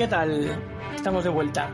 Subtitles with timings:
[0.00, 0.58] ¿Qué tal?
[0.96, 1.68] Estamos de vuelta.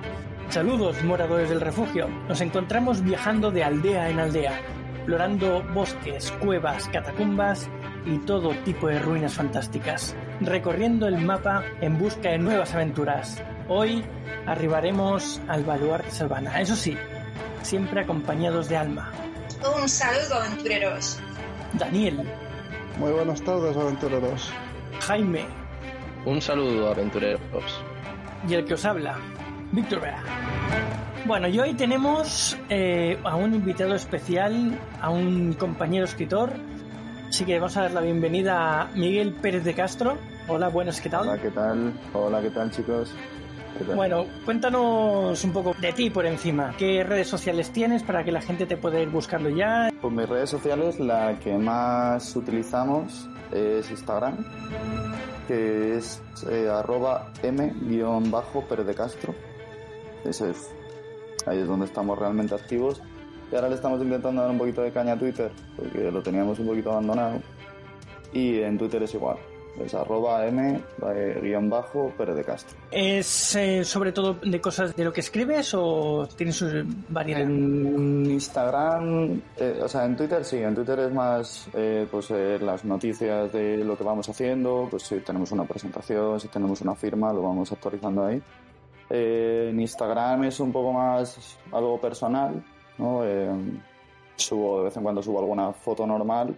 [0.48, 2.08] Saludos, moradores del refugio.
[2.26, 4.60] Nos encontramos viajando de aldea en aldea,
[4.96, 7.70] explorando bosques, cuevas, catacumbas
[8.04, 13.40] y todo tipo de ruinas fantásticas, recorriendo el mapa en busca de nuevas aventuras.
[13.68, 14.04] Hoy
[14.46, 16.96] arribaremos al baluarte Salvana, eso sí,
[17.62, 19.12] siempre acompañados de Alma.
[19.80, 21.20] Un saludo, aventureros.
[21.74, 22.28] Daniel.
[22.98, 24.50] Muy buenas tardes, aventureros.
[24.98, 25.46] Jaime.
[26.24, 27.40] Un saludo, aventureros
[28.48, 29.16] y el que os habla,
[29.72, 30.22] Víctor Vera.
[31.24, 36.52] Bueno, y hoy tenemos eh, a un invitado especial, a un compañero escritor.
[37.28, 40.16] Así que vamos a dar la bienvenida a Miguel Pérez de Castro.
[40.46, 41.22] Hola, buenas, ¿qué tal?
[41.22, 41.92] Hola, ¿qué tal?
[42.12, 43.12] Hola, ¿qué tal, chicos?
[43.94, 46.74] Bueno, cuéntanos un poco de ti por encima.
[46.78, 49.90] ¿Qué redes sociales tienes para que la gente te pueda ir buscando ya?
[50.00, 54.44] Pues mis redes sociales, la que más utilizamos es Instagram
[55.46, 59.34] que es eh, arroba m-pérez de Castro.
[60.24, 60.70] Ese es,
[61.46, 63.00] ahí es donde estamos realmente activos.
[63.50, 66.58] Y ahora le estamos intentando dar un poquito de caña a Twitter, porque lo teníamos
[66.58, 67.40] un poquito abandonado.
[68.32, 69.38] Y en Twitter es igual,
[69.84, 70.80] es arroba m
[71.42, 72.76] guion bajo Pérez de Castro.
[72.90, 76.64] ¿Es eh, sobre todo de cosas de lo que escribes o tienes
[77.08, 77.40] varias?
[77.40, 82.84] En Instagram, eh, o sea, en Twitter sí, en Twitter es más eh, pues las
[82.84, 87.32] noticias de lo que vamos haciendo, pues si tenemos una presentación, si tenemos una firma,
[87.32, 88.42] lo vamos actualizando ahí.
[89.10, 92.62] en Instagram es un poco más algo personal,
[92.98, 93.22] ¿no?
[94.36, 96.54] subo de vez en cuando subo alguna foto normal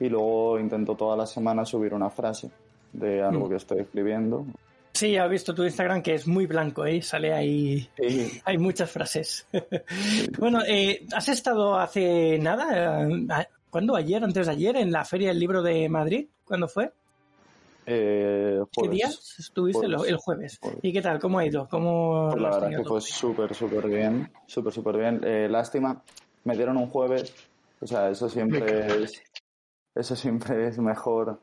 [0.00, 2.50] y luego intento toda la semana subir una frase
[2.92, 3.50] de algo mm.
[3.50, 4.46] que estoy escribiendo.
[4.92, 7.02] Sí, he visto tu Instagram que es muy blanco, ¿eh?
[7.02, 7.88] Sale ahí,
[8.44, 9.46] hay muchas frases.
[10.38, 13.02] bueno, eh, ¿has estado hace nada?
[13.04, 13.96] Eh, ¿Cuándo?
[13.96, 14.22] ¿Ayer?
[14.22, 14.76] ¿Antes de ayer?
[14.76, 16.26] ¿En la Feria del Libro de Madrid?
[16.44, 16.92] ¿Cuándo fue?
[17.86, 19.86] Eh, ¿Qué días estuviste?
[19.86, 20.60] El jueves.
[20.80, 21.18] ¿Y qué tal?
[21.18, 21.68] ¿Cómo ha ido?
[21.68, 24.30] ¿Cómo pues la verdad que fue súper, súper bien.
[24.46, 25.20] Súper, súper bien.
[25.24, 26.02] Eh, lástima,
[26.44, 27.34] me dieron un jueves.
[27.80, 29.20] O sea, eso siempre es
[29.94, 31.38] eso siempre es mejor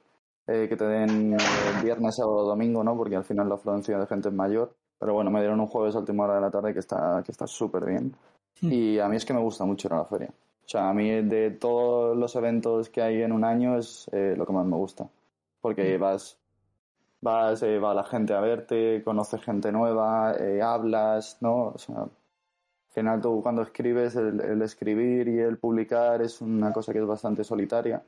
[0.48, 1.38] eh, que te den eh,
[1.84, 2.98] viernes, sábado o domingo, ¿no?
[2.98, 4.74] Porque al final la afluencia de gente es mayor.
[5.00, 7.32] Pero bueno, me dieron un jueves a última hora de la tarde que está que
[7.32, 8.14] está súper bien.
[8.62, 8.72] Hmm.
[8.72, 10.30] Y a mí es que me gusta mucho ir a la feria.
[10.66, 14.36] O sea, a mí de todos los eventos que hay en un año es eh,
[14.38, 15.08] lo que más me gusta.
[15.62, 16.02] Porque hmm.
[16.02, 16.38] vas,
[17.22, 21.68] vas va la gente a verte, conoces gente nueva, hablas, ¿no?
[21.70, 22.10] O sea, al
[22.90, 27.44] final tú cuando escribes, el escribir y el publicar es una cosa que es bastante
[27.44, 28.04] solitaria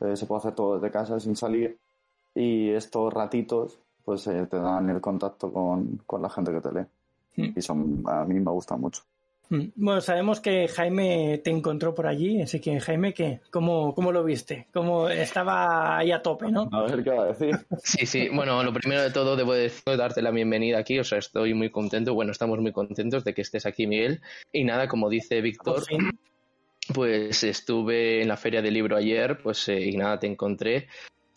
[0.00, 1.78] eh, se puede hacer todo desde casa sin salir
[2.34, 6.86] y estos ratitos pues eh, te dan el contacto con, la gente que te lee
[7.36, 7.58] hmm.
[7.58, 9.02] y son a mí me gustan mucho.
[9.50, 9.66] Hmm.
[9.74, 13.40] Bueno, sabemos que Jaime te encontró por allí, así que Jaime, ¿qué?
[13.50, 14.68] ¿Cómo, cómo lo viste?
[14.72, 16.68] ¿Cómo estaba ahí a tope, no?
[16.72, 17.58] A ver qué va a decir.
[17.82, 21.18] Sí, sí, bueno, lo primero de todo debo decir, darte la bienvenida aquí, o sea,
[21.18, 24.20] estoy muy contento, bueno, estamos muy contentos de que estés aquí, Miguel.
[24.52, 25.82] Y nada, como dice Víctor,
[26.92, 30.88] pues estuve en la feria del libro ayer, pues eh, y nada, te encontré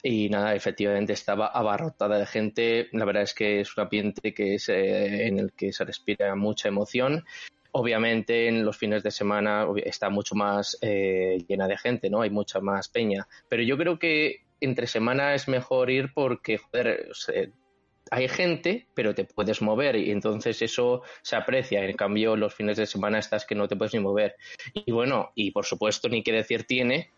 [0.03, 2.89] y nada, efectivamente estaba abarrotada de gente.
[2.91, 6.35] La verdad es que es un ambiente que es, eh, en el que se respira
[6.35, 7.23] mucha emoción.
[7.71, 12.21] Obviamente en los fines de semana está mucho más eh, llena de gente, ¿no?
[12.21, 13.27] Hay mucha más peña.
[13.47, 17.09] Pero yo creo que entre semana es mejor ir porque, joder,
[18.13, 21.83] hay gente, pero te puedes mover y entonces eso se aprecia.
[21.83, 24.35] En cambio, los fines de semana estás que no te puedes ni mover.
[24.73, 27.11] Y bueno, y por supuesto, ni qué decir tiene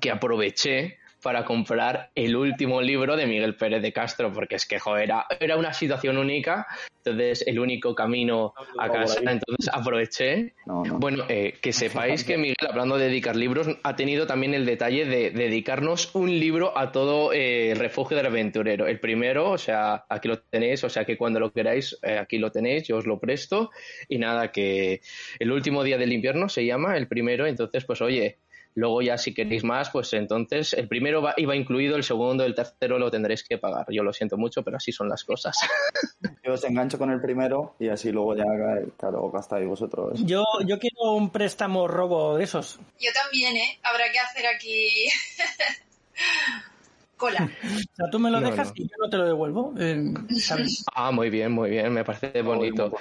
[0.00, 4.78] que aproveché para comprar el último libro de Miguel Pérez de Castro, porque es que,
[4.78, 6.66] joder, era, era una situación única,
[7.04, 10.54] entonces el único camino a casa, entonces aproveché.
[10.66, 15.06] Bueno, eh, que sepáis que Miguel, hablando de dedicar libros, ha tenido también el detalle
[15.06, 18.86] de dedicarnos un libro a todo eh, el refugio del aventurero.
[18.86, 22.38] El primero, o sea, aquí lo tenéis, o sea que cuando lo queráis, eh, aquí
[22.38, 23.70] lo tenéis, yo os lo presto.
[24.08, 25.00] Y nada, que
[25.38, 28.38] el último día del invierno se llama, el primero, entonces, pues oye,
[28.78, 32.54] Luego ya si queréis más, pues entonces el primero va, iba incluido, el segundo, el
[32.54, 33.84] tercero lo tendréis que pagar.
[33.90, 35.58] Yo lo siento mucho, pero así son las cosas.
[36.44, 38.44] Yo os engancho con el primero y así luego ya,
[38.96, 40.20] claro, gastáis vosotros.
[40.24, 42.78] Yo, yo quiero un préstamo robo de esos.
[43.00, 43.78] Yo también, ¿eh?
[43.82, 44.88] Habrá que hacer aquí
[47.16, 47.50] cola.
[47.64, 48.74] O sea, tú me lo No, dejas no.
[48.76, 49.74] y yo no te lo devuelvo.
[49.78, 50.04] eh,
[50.38, 50.84] ¿sabes?
[50.94, 52.92] Ah, muy bien, muy bien, me parece bonito.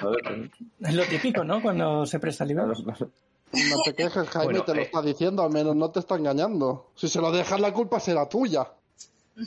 [0.80, 1.62] Es lo típico, ¿no?
[1.62, 2.64] Cuando se presta libre.
[3.54, 4.84] No te quejes, Jaime, Bueno, te lo eh.
[4.84, 6.88] está diciendo, al menos no te está engañando.
[6.96, 8.68] Si se lo dejas, la culpa será tuya.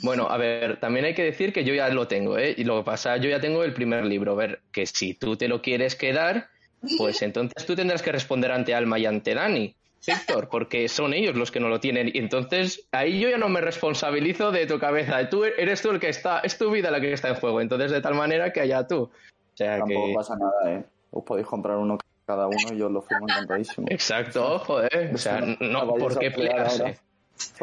[0.03, 2.55] Bueno, a ver, también hay que decir que yo ya lo tengo, ¿eh?
[2.57, 4.31] Y lo que pasa, yo ya tengo el primer libro.
[4.31, 6.49] A ver, que si tú te lo quieres quedar,
[6.97, 9.75] pues entonces tú tendrás que responder ante Alma y ante Dani,
[10.07, 12.09] Víctor, porque son ellos los que no lo tienen.
[12.13, 15.29] Y entonces ahí yo ya no me responsabilizo de tu cabeza.
[15.29, 17.59] Tú eres tú el que está, es tu vida la que está en juego.
[17.59, 19.03] Entonces, de tal manera que allá tú.
[19.03, 19.11] O
[19.57, 20.13] sea Tampoco que.
[20.13, 20.85] pasa nada, ¿eh?
[21.11, 21.97] Os podéis comprar uno
[22.31, 23.87] cada uno y yo lo firmo encantadísimo.
[23.89, 25.11] Exacto, joder.
[25.13, 26.99] O sea, no, ¿por qué pelear pelearse?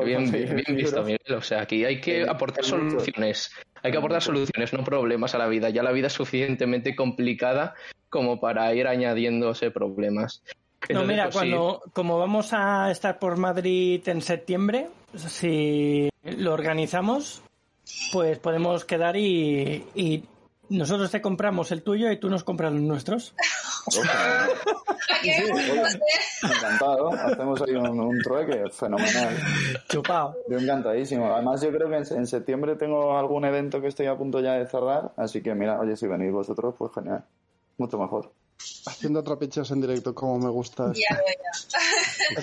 [0.05, 0.31] Bien,
[0.77, 1.03] visto.
[1.05, 1.35] Miguel.
[1.37, 2.91] O sea, aquí hay que Hay- aportar hay mucho.
[2.91, 3.51] soluciones.
[3.83, 5.71] Hay que aportar soluciones, no problemas a la vida.
[5.71, 7.75] Ya la vida es suficientemente complicada
[8.11, 10.43] como para ir añadiéndose problemas.
[10.91, 11.39] No, mira, pues, sí.
[11.51, 17.43] cuando, como vamos a estar por Madrid en septiembre, si lo organizamos,
[18.13, 20.25] pues podemos quedar y, y
[20.71, 23.35] nosotros te compramos el tuyo y tú nos compras los nuestros.
[23.91, 25.31] Sí,
[26.43, 27.09] encantado.
[27.13, 29.37] Hacemos ahí un, un trueque fenomenal.
[29.89, 30.37] Chupao.
[30.49, 31.33] Yo encantadísimo.
[31.33, 34.53] Además, yo creo que en, en septiembre tengo algún evento que estoy a punto ya
[34.55, 35.13] de cerrar.
[35.17, 37.25] Así que, mira, oye, si venís vosotros, pues genial.
[37.79, 38.33] Mucho mejor.
[38.87, 40.93] Haciendo trapicheos en directo, como me gusta.
[40.93, 41.17] Ya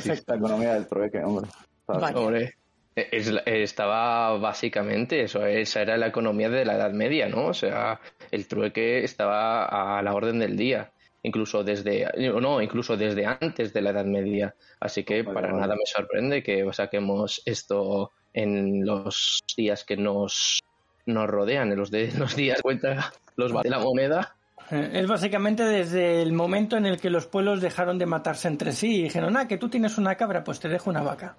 [0.04, 0.16] ya.
[0.27, 1.50] La economía del trueque, hombre.
[1.88, 2.56] Vale.
[2.96, 7.48] Es la- estaba básicamente eso, esa era la economía de la Edad Media, ¿no?
[7.48, 8.00] O sea,
[8.32, 12.08] el trueque estaba a la orden del día, incluso desde,
[12.42, 14.56] no, incluso desde antes de la Edad Media.
[14.80, 15.60] Así que Vale, para vale.
[15.62, 20.62] nada me sorprende que saquemos esto en los días que nos,
[21.06, 24.36] nos rodean, en los, de, los días cuenta los de la moneda.
[24.72, 28.72] Eh, Es básicamente desde el momento en el que los pueblos dejaron de matarse entre
[28.72, 31.36] sí y dijeron, ah, que tú tienes una cabra, pues te dejo una vaca.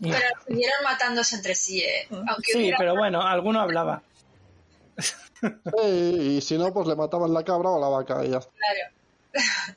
[0.00, 2.06] Y- Pero siguieron matándose entre sí, ¿eh?
[2.10, 4.02] Aunque sí, hubiera- pero bueno, alguno hablaba.
[5.40, 8.40] Sí, y si no, pues le mataban la cabra o la vaca y ya.
[8.40, 9.34] Claro.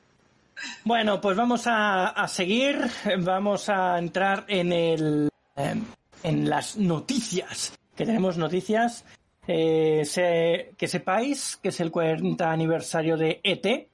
[0.83, 2.79] Bueno, pues vamos a, a seguir,
[3.19, 5.75] vamos a entrar en el eh,
[6.21, 9.03] en las noticias, que tenemos noticias.
[9.47, 13.89] Eh, se- que sepáis que es el 40 aniversario de ET,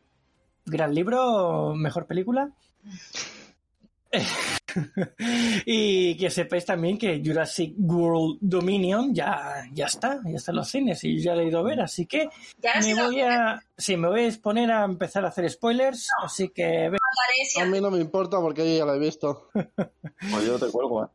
[0.65, 2.49] gran libro, mejor película.
[5.65, 10.69] y que sepáis también que Jurassic World Dominion ya, ya está, ya está en los
[10.69, 12.29] cines y ya lo he ido a ver, así que
[12.61, 16.09] Ya me a voy a, sí, me voy a exponer a empezar a hacer spoilers,
[16.23, 16.91] así que.
[17.59, 19.49] A mí no me importa porque yo ya la he visto.
[20.31, 21.07] Pues yo te cuelgo, ¿eh?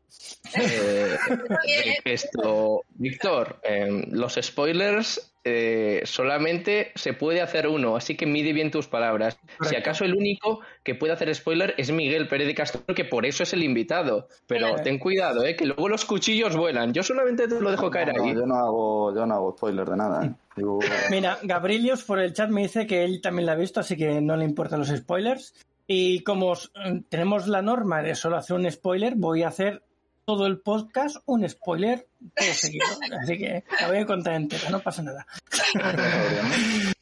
[0.54, 1.18] Eh,
[1.66, 1.96] ¿eh?
[2.04, 8.70] esto, Víctor, eh, los spoilers eh, solamente se puede hacer uno, así que mide bien
[8.70, 9.38] tus palabras.
[9.68, 13.26] Si acaso el único que puede hacer spoiler es Miguel Pérez de Castro, que por
[13.26, 14.28] eso es el invitado.
[14.46, 14.82] Pero Claro.
[14.84, 16.92] ten cuidado, eh, que luego los cuchillos vuelan.
[16.92, 18.34] Yo solamente te lo dejo caer No, ahí.
[18.34, 20.32] yo no hago, yo no hago spoiler de nada, ¿eh?
[20.56, 20.78] Digo,
[21.10, 24.20] Mira, Gabrielius por el chat me dice que él también la ha visto, así que
[24.20, 25.54] no le importan los spoilers.
[25.88, 26.72] Y como os-
[27.08, 29.82] tenemos la norma de solo hacer un spoiler, voy a hacer
[30.24, 32.86] todo el podcast un spoiler todo seguido.
[33.22, 35.26] Así que la voy a contar entera, no pasa nada.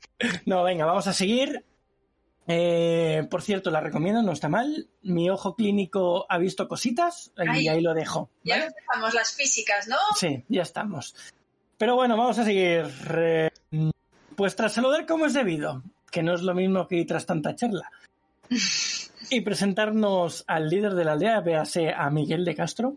[0.45, 1.65] No, venga, vamos a seguir.
[2.47, 4.89] Eh, por cierto, la recomiendo, no está mal.
[5.03, 7.69] Mi ojo clínico ha visto cositas y Ay.
[7.69, 8.29] ahí lo dejo.
[8.45, 8.67] Ya ¿vale?
[8.67, 9.97] empezamos las físicas, ¿no?
[10.17, 11.15] Sí, ya estamos.
[11.79, 12.87] Pero bueno, vamos a seguir.
[13.15, 13.51] Eh,
[14.37, 17.91] pues tras saludar como es debido, que no es lo mismo que tras tanta charla,
[19.31, 22.97] y presentarnos al líder de la aldea, véase a Miguel de Castro,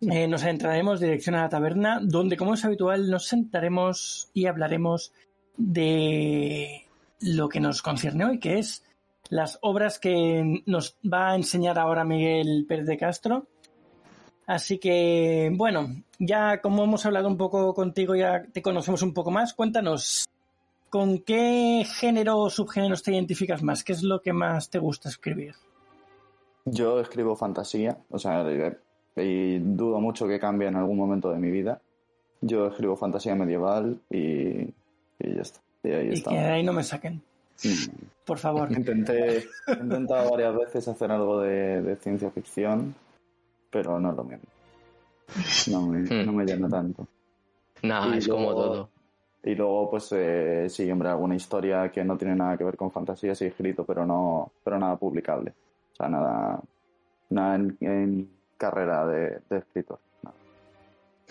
[0.00, 5.12] eh, nos adentraremos dirección a la taberna, donde, como es habitual, nos sentaremos y hablaremos
[5.56, 6.84] de
[7.20, 8.84] lo que nos concierne hoy, que es
[9.30, 13.46] las obras que nos va a enseñar ahora Miguel Pérez de Castro.
[14.46, 15.88] Así que, bueno,
[16.18, 20.26] ya como hemos hablado un poco contigo, ya te conocemos un poco más, cuéntanos,
[20.88, 23.82] ¿con qué género o subgéneros te identificas más?
[23.82, 25.54] ¿Qué es lo que más te gusta escribir?
[26.64, 28.44] Yo escribo fantasía, o sea,
[29.16, 31.80] y dudo mucho que cambie en algún momento de mi vida.
[32.40, 35.60] Yo escribo fantasía medieval y, y ya está.
[35.82, 36.30] Y ahí Y está.
[36.30, 37.22] que de ahí no me saquen,
[38.24, 38.70] por favor.
[38.72, 42.94] Intenté, he intentado varias veces hacer algo de, de ciencia ficción,
[43.70, 44.44] pero no es lo mismo.
[45.70, 46.26] No me, Hmm.
[46.26, 47.06] no me llena tanto.
[47.82, 48.88] Nah, Y es como luego- todo.
[49.44, 52.90] Y luego, pues eh, sí, hombre, alguna historia que no tiene nada que ver con
[52.90, 55.52] fantasía sí he escrito, pero no, pero nada publicable.
[55.92, 56.60] O sea, nada,
[57.30, 59.98] nada en, en carrera de, de escritor.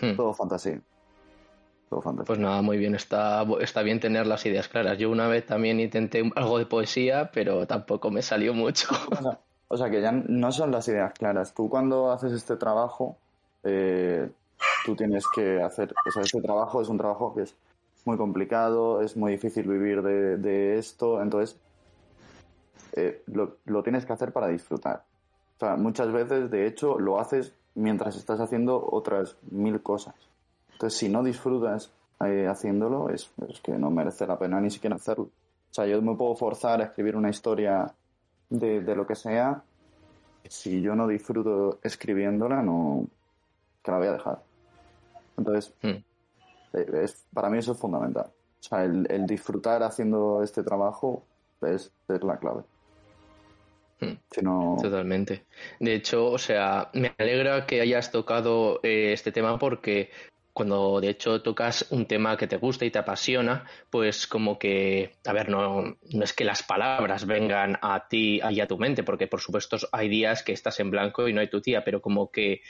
[0.00, 0.16] Hmm.
[0.16, 0.80] Todo fantasía.
[1.88, 2.26] Todo fantasía.
[2.26, 4.98] Pues nada, muy bien, está, está bien tener las ideas claras.
[4.98, 8.88] Yo una vez también intenté algo de poesía, pero tampoco me salió mucho.
[9.10, 11.54] O sea, o sea, que ya no son las ideas claras.
[11.54, 13.16] Tú cuando haces este trabajo,
[13.64, 14.30] eh,
[14.84, 17.56] tú tienes que hacer, o sea, este trabajo es un trabajo que es
[18.04, 21.58] muy complicado, es muy difícil vivir de, de esto, entonces
[22.92, 25.02] eh, lo, lo tienes que hacer para disfrutar.
[25.56, 30.14] O sea, muchas veces, de hecho, lo haces mientras estás haciendo otras mil cosas.
[30.72, 31.90] Entonces, si no disfrutas
[32.24, 35.24] eh, haciéndolo, es, es que no merece la pena ni siquiera hacerlo.
[35.24, 37.92] O sea, yo me puedo forzar a escribir una historia
[38.50, 39.62] de, de lo que sea.
[40.48, 43.06] Si yo no disfruto escribiéndola, no.
[43.82, 44.42] que la voy a dejar.
[45.36, 45.88] Entonces, Hmm.
[46.74, 48.26] eh, es, para mí eso es fundamental.
[48.26, 51.22] O sea, el, el disfrutar haciendo este trabajo
[51.62, 52.62] es, es la clave.
[54.00, 54.14] Hmm.
[54.82, 55.46] Totalmente.
[55.80, 60.10] De hecho, o sea, me alegra que hayas tocado eh, este tema porque
[60.52, 65.12] cuando de hecho tocas un tema que te gusta y te apasiona, pues como que,
[65.26, 69.02] a ver, no, no es que las palabras vengan a ti y a tu mente,
[69.02, 72.00] porque por supuesto hay días que estás en blanco y no hay tu tía, pero
[72.00, 72.62] como que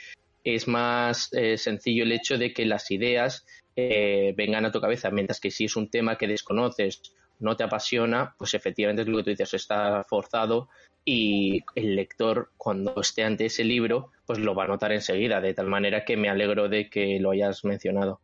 [0.43, 5.09] es más eh, sencillo el hecho de que las ideas eh, vengan a tu cabeza,
[5.09, 7.01] mientras que si es un tema que desconoces,
[7.39, 10.67] no te apasiona, pues efectivamente es lo que tú dices, está forzado
[11.09, 15.53] y el lector cuando esté ante ese libro pues lo va a notar enseguida, de
[15.53, 18.19] tal manera que me alegro de que lo hayas mencionado.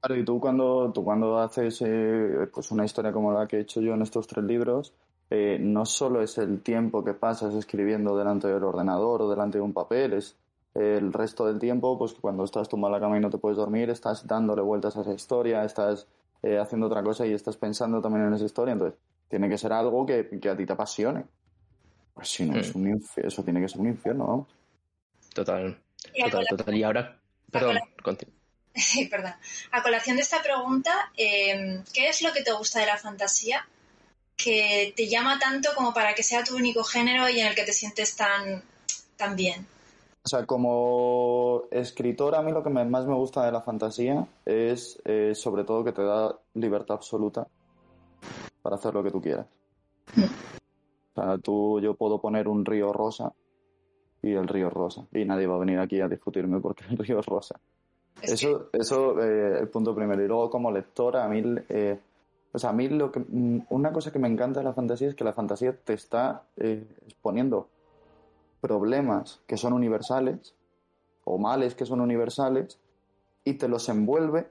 [0.00, 3.60] Claro, y tú cuando, tú cuando haces eh, pues una historia como la que he
[3.60, 4.92] hecho yo en estos tres libros,
[5.30, 9.62] eh, no solo es el tiempo que pasas escribiendo delante del ordenador o delante de
[9.62, 10.36] un papel, es
[10.74, 13.56] el resto del tiempo, pues cuando estás tumbado en la cama y no te puedes
[13.56, 16.08] dormir, estás dándole vueltas a esa historia, estás
[16.42, 18.98] eh, haciendo otra cosa y estás pensando también en esa historia, entonces
[19.28, 21.24] tiene que ser algo que, que a ti te apasione.
[22.14, 22.58] Pues si no, Mm.
[22.60, 24.48] es un eso tiene que ser un infierno, ¿no?
[25.34, 25.80] Total,
[26.18, 26.74] total, total.
[26.76, 27.18] Y ahora,
[27.50, 28.34] perdón, continúa.
[28.74, 29.32] sí, perdón.
[29.72, 33.66] a colación de esta pregunta, eh, ¿qué es lo que te gusta de la fantasía
[34.36, 37.64] que te llama tanto como para que sea tu único género y en el que
[37.64, 38.62] te sientes tan,
[39.16, 39.66] tan bien?
[40.22, 44.26] O sea, como escritor, a mí lo que me- más me gusta de la fantasía
[44.44, 47.46] es, eh, sobre todo, que te da libertad absoluta
[48.62, 49.46] para hacer lo que tú quieras.
[51.14, 53.32] O sea, tú, yo puedo poner un río rosa
[54.22, 55.06] y el río rosa.
[55.12, 57.58] Y nadie va a venir aquí a discutirme porque el río es rosa.
[58.22, 60.22] Es Eso, eso eh, el punto primero.
[60.22, 61.98] Y luego, como lectora, a mí, eh,
[62.52, 65.08] o sea, a mí lo que, mm, una cosa que me encanta de la fantasía
[65.08, 67.68] es que la fantasía te está eh, exponiendo
[68.60, 70.54] problemas que son universales
[71.24, 72.78] o males que son universales
[73.44, 74.48] y te los envuelve.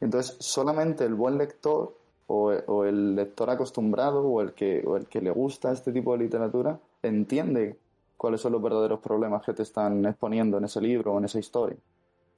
[0.00, 1.94] Entonces, solamente el buen lector
[2.26, 6.24] o, el lector acostumbrado o el, que, o el que le gusta este tipo de
[6.24, 7.76] literatura entiende
[8.16, 11.38] cuáles son los verdaderos problemas que te están exponiendo en ese libro o en esa
[11.38, 11.76] historia.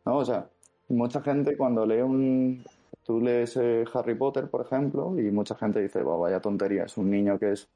[0.04, 0.18] ¿no?
[0.18, 0.48] O sea,
[0.88, 2.64] mucha gente cuando lee un...
[3.04, 6.96] Tú lees eh, Harry Potter, por ejemplo, y mucha gente dice, "Buah, vaya tontería, es
[6.96, 7.68] un niño que es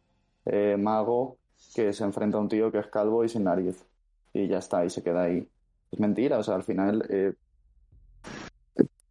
[0.47, 1.37] eh, mago
[1.75, 3.85] que se enfrenta a un tío que es calvo y sin nariz.
[4.33, 5.49] Y ya está, y se queda ahí.
[5.93, 7.35] Es mentira, o sea, al final eh,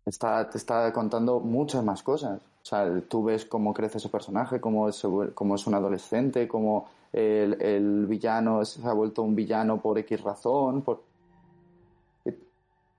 [0.10, 2.39] está, te está contando muchas más cosas.
[2.39, 5.01] O sea, tú ves cómo crece ese personaje, cómo es,
[5.34, 10.22] cómo es un adolescente, cómo el, el villano se ha vuelto un villano por X
[10.22, 11.01] razón, por...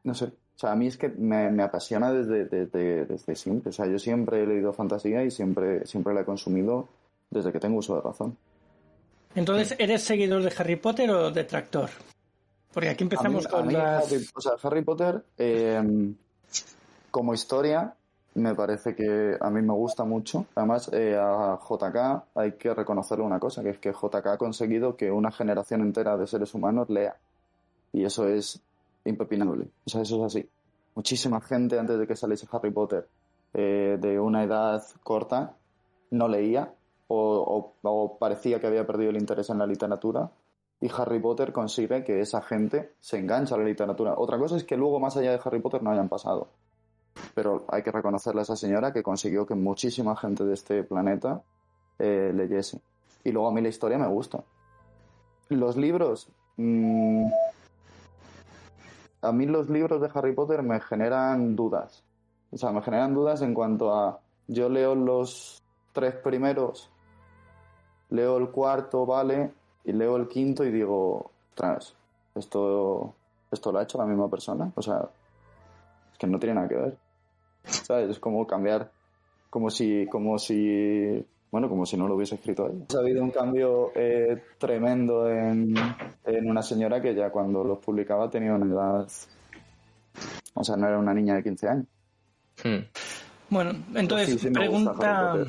[0.03, 3.69] No sé, o sea, a mí es que me, me apasiona desde, desde, desde siempre.
[3.69, 6.89] O sea, yo siempre he leído fantasía y siempre, siempre la he consumido
[7.29, 8.37] desde que tengo uso de razón.
[9.35, 11.91] Entonces, ¿eres seguidor de Harry Potter o detractor?
[12.73, 14.07] Porque aquí empezamos A mí- con a mí las...
[14.13, 16.13] Harry, o sea, Harry Potter, eh,
[17.11, 17.95] como historia,
[18.35, 20.47] me parece que a mí me gusta mucho.
[20.55, 24.97] Además, eh, a JK hay que reconocerle una cosa, que es que JK ha conseguido
[24.97, 27.17] que una generación entera de seres humanos lea.
[27.93, 28.61] Y eso es
[29.05, 29.69] impepinable.
[29.87, 30.49] O sea, eso es así.
[30.95, 33.09] Muchísima gente antes de que saliese Harry Potter
[33.55, 35.55] eh, de una edad corta
[36.11, 36.73] no leía
[37.09, 40.31] o, o- parecía que había perdido el interés en la literatura
[40.81, 44.15] y Harry Potter consigue que esa gente se enganche a la literatura.
[44.17, 46.49] Otra cosa es que luego más allá de Harry Potter no hayan pasado.
[47.35, 51.43] Pero hay que reconocerle a esa señora que consiguió que muchísima gente de este planeta
[51.99, 52.81] eh, leyese.
[53.25, 54.43] Y luego a mí la historia me gusta.
[55.49, 56.29] Los libros...
[56.57, 57.27] mm,
[59.23, 62.03] a mí los libros de Harry Potter me generan dudas.
[62.51, 64.19] O sea, me generan dudas en cuanto a...
[64.49, 65.63] Yo leo los
[65.93, 66.91] tres primeros,
[68.09, 69.53] leo el cuarto, vale,
[69.85, 71.95] y leo el quinto y digo, ostras,
[72.35, 73.15] esto,
[73.51, 74.73] esto lo ha hecho la misma persona.
[74.75, 75.09] O sea,
[76.21, 76.97] que no tiene nada que ver.
[77.65, 78.11] ¿Sabes?
[78.11, 78.91] Es como cambiar,
[79.49, 82.85] como si, como si bueno, como si no lo hubiese escrito él.
[82.95, 85.75] Ha habido un cambio eh, tremendo en,
[86.25, 89.09] en, una señora que ya cuando los publicaba tenía una edad,
[90.55, 91.87] o sea, no era una niña de 15 años.
[92.63, 92.85] Hmm.
[93.49, 95.45] Bueno, entonces, pregunta...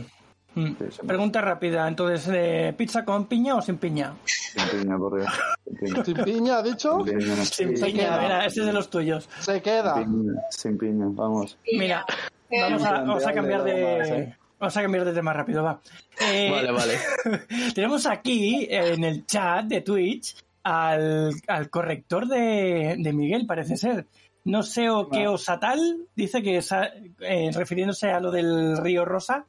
[0.53, 0.74] Hmm.
[1.08, 4.13] Pregunta rápida, entonces, eh, ¿pizza con piña o sin piña?
[4.25, 5.31] Sin piña, por Dios.
[6.05, 7.05] Sin piña, ¿ha dicho?
[7.43, 9.29] Sin piña, mira, este es de los tuyos.
[9.39, 9.96] Se queda.
[9.96, 11.58] Sin piña, sin piña vamos.
[11.72, 12.05] Mira,
[12.50, 14.36] vamos a, vamos a cambiar de...
[14.60, 15.81] Vamos a cambiar de tema rápido, va.
[16.20, 17.00] Eh, vale, vale.
[17.74, 24.05] tenemos aquí en el chat de Twitch al, al corrector de, de, Miguel, parece ser.
[24.43, 26.62] No sé o qué osatal, dice que
[27.22, 29.46] eh, refiriéndose a lo del río Rosa,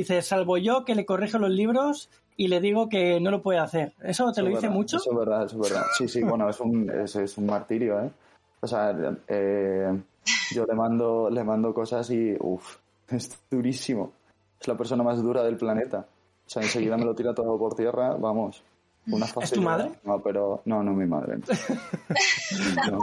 [0.00, 3.58] dice, salvo yo que le corrijo los libros y le digo que no lo puede
[3.58, 3.94] hacer.
[4.02, 4.98] ¿Eso te lo dice mucho?
[4.98, 5.86] Eso es verdad, eso es verdad.
[5.96, 8.10] Sí, sí, bueno, es un, es, es un martirio, ¿eh?
[8.60, 8.94] O sea,
[9.28, 10.02] eh,
[10.52, 12.76] yo le mando, le mando cosas y, uff,
[13.08, 14.12] es durísimo
[14.64, 16.06] es la persona más dura del planeta.
[16.46, 18.62] O sea, enseguida me lo tira todo por tierra, vamos.
[19.06, 19.92] Una ¿Es tu madre?
[20.04, 21.36] No, pero no, no mi madre.
[22.90, 22.98] No.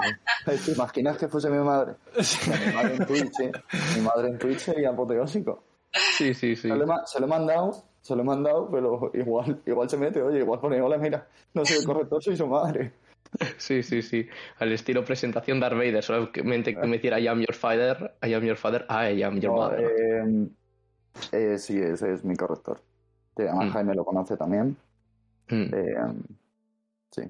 [0.46, 1.94] ¿Te imaginas que fuese mi madre?
[2.16, 3.52] mi madre en Twitch, ¿eh?
[3.96, 5.62] Mi madre en Twitch sería apoteósico.
[5.94, 6.70] Sí, sí, sí.
[6.70, 10.22] Se lo, se lo he mandado, se lo he mandado, pero igual, igual se mete,
[10.22, 12.94] oye, igual pone, hola, mira, no soy el corrector, soy su madre.
[13.58, 14.28] Sí, sí, sí.
[14.60, 18.44] Al estilo presentación Darth Vader, solamente que me hiciera I am your father, I am
[18.44, 19.80] your father, I am your mother.
[19.80, 20.48] Eh,
[21.32, 22.82] eh, sí, ese es mi corrector.
[23.38, 23.70] Además, mm.
[23.70, 24.76] Jaime lo conoce también.
[25.50, 25.74] Mm.
[25.74, 25.96] Eh,
[27.10, 27.22] sí,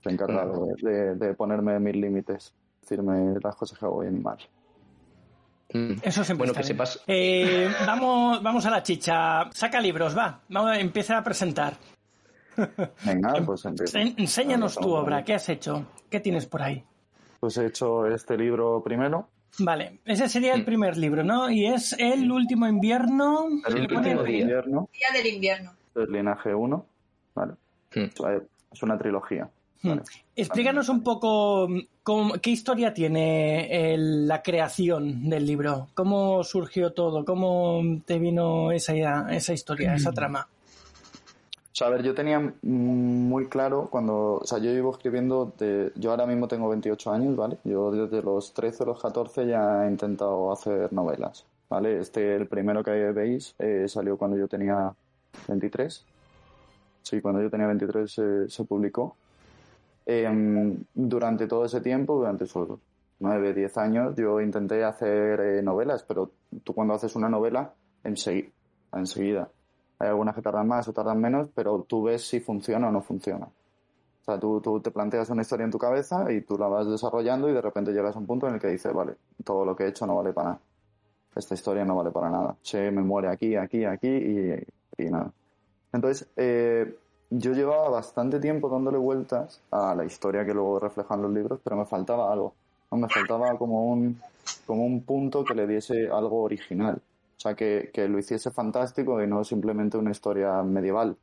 [0.00, 0.84] se ha encargado mm.
[0.84, 4.38] de, de, ponerme mis límites, decirme las cosas que hago bien y mal.
[6.02, 7.02] Eso siempre bueno, que sepas.
[7.06, 9.50] Eh, vamos, vamos a la chicha.
[9.52, 10.40] Saca libros, va.
[10.48, 11.74] Vamos, empieza a presentar.
[13.04, 14.00] Venga, pues empieza.
[14.00, 15.24] Enséñanos tu obra.
[15.24, 15.86] ¿Qué has hecho?
[16.08, 16.84] ¿Qué tienes por ahí?
[17.40, 19.28] Pues he hecho este libro primero,
[19.58, 20.64] Vale, ese sería el mm.
[20.64, 21.50] primer libro, ¿no?
[21.50, 23.46] Y es El último invierno.
[23.66, 24.88] El último invierno.
[24.92, 25.74] Día del invierno.
[25.94, 26.86] El linaje 1.
[27.34, 27.52] Vale.
[27.94, 28.06] Mm.
[28.72, 29.48] Es una trilogía.
[29.82, 29.98] Mm.
[30.34, 31.68] Explícanos un poco
[32.42, 35.88] qué historia tiene la creación del libro.
[35.94, 37.24] ¿Cómo surgió todo?
[37.24, 38.94] ¿Cómo te vino esa,
[39.34, 40.46] esa historia, esa trama?
[41.74, 45.90] O sea, a ver, yo tenía muy claro cuando, o sea, yo llevo escribiendo, de,
[45.96, 47.58] yo ahora mismo tengo 28 años, ¿vale?
[47.64, 51.98] Yo desde los 13 o los 14 ya he intentado hacer novelas, ¿vale?
[51.98, 54.94] Este, el primero que veis, eh, salió cuando yo tenía
[55.48, 56.04] 23.
[57.02, 59.16] Sí, cuando yo tenía 23 eh, se publicó.
[60.06, 62.78] Em, durante todo ese tiempo, durante esos
[63.20, 66.30] 9, 10 años, yo intenté hacer eh, novelas, pero
[66.62, 68.50] tú cuando haces una novela, enseguida,
[68.92, 69.50] enseguida
[69.98, 73.00] hay algunas que tardan más o tardan menos, pero tú ves si funciona o no
[73.00, 73.46] funciona.
[73.46, 76.88] O sea, tú, tú te planteas una historia en tu cabeza y tú la vas
[76.88, 79.76] desarrollando y de repente llegas a un punto en el que dices, vale, todo lo
[79.76, 80.60] que he hecho no vale para nada.
[81.36, 82.56] Esta historia no vale para nada.
[82.62, 84.66] Se me muere aquí, aquí, aquí y,
[84.98, 85.30] y nada.
[85.92, 86.96] Entonces, eh,
[87.30, 91.76] yo llevaba bastante tiempo dándole vueltas a la historia que luego reflejan los libros, pero
[91.76, 92.54] me faltaba algo.
[92.90, 94.20] Me faltaba como un,
[94.66, 96.94] como un punto que le diese algo original.
[97.36, 101.16] O sea, que, que lo hiciese fantástico y no simplemente una historia medieval,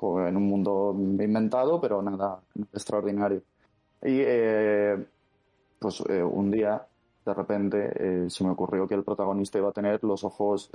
[0.00, 2.40] en un mundo inventado, pero nada,
[2.72, 3.42] extraordinario.
[4.02, 4.96] Y eh,
[5.78, 6.86] pues eh, un día,
[7.24, 10.70] de repente, eh, se me ocurrió que el protagonista iba a tener los ojos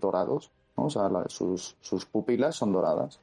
[0.00, 0.84] dorados, ¿no?
[0.84, 3.18] o sea, sus, sus pupilas son doradas.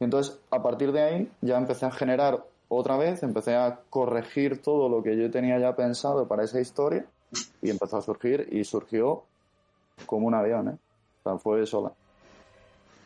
[0.00, 4.60] Y entonces, a partir de ahí, ya empecé a generar otra vez, empecé a corregir
[4.60, 7.06] todo lo que yo tenía ya pensado para esa historia
[7.62, 9.24] y empezó a surgir y surgió
[10.04, 10.76] como un avión, ¿eh?
[11.20, 11.92] O sea, fue sola.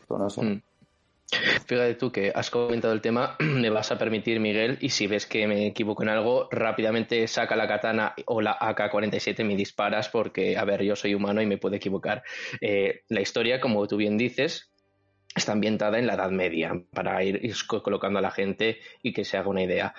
[0.08, 0.60] Mm.
[1.66, 5.26] Fíjate tú que has comentado el tema, me vas a permitir, Miguel, y si ves
[5.26, 10.08] que me equivoco en algo, rápidamente saca la katana o la AK-47 y me disparas
[10.08, 12.24] porque, a ver, yo soy humano y me puedo equivocar.
[12.60, 14.69] Eh, la historia, como tú bien dices,
[15.34, 17.40] está ambientada en la Edad Media, para ir,
[17.82, 19.94] colocando a la gente y que se haga una idea.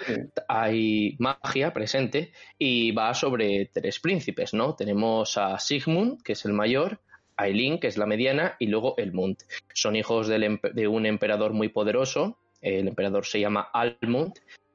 [0.47, 4.75] Hay magia presente y va sobre tres príncipes, ¿no?
[4.75, 6.99] Tenemos a Sigmund, que es el mayor,
[7.37, 9.37] Aileen, que es la mediana, y luego Elmund.
[9.73, 14.33] Son hijos de un emperador muy poderoso, el emperador se llama Almund,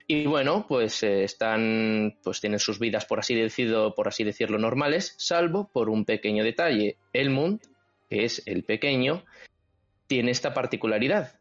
[0.09, 4.57] y bueno, pues eh, están, pues tienen sus vidas por así, decirlo, por así decirlo
[4.57, 6.97] normales, salvo por un pequeño detalle.
[7.13, 7.61] Elmund,
[8.09, 9.25] que es el pequeño,
[10.07, 11.41] tiene esta particularidad,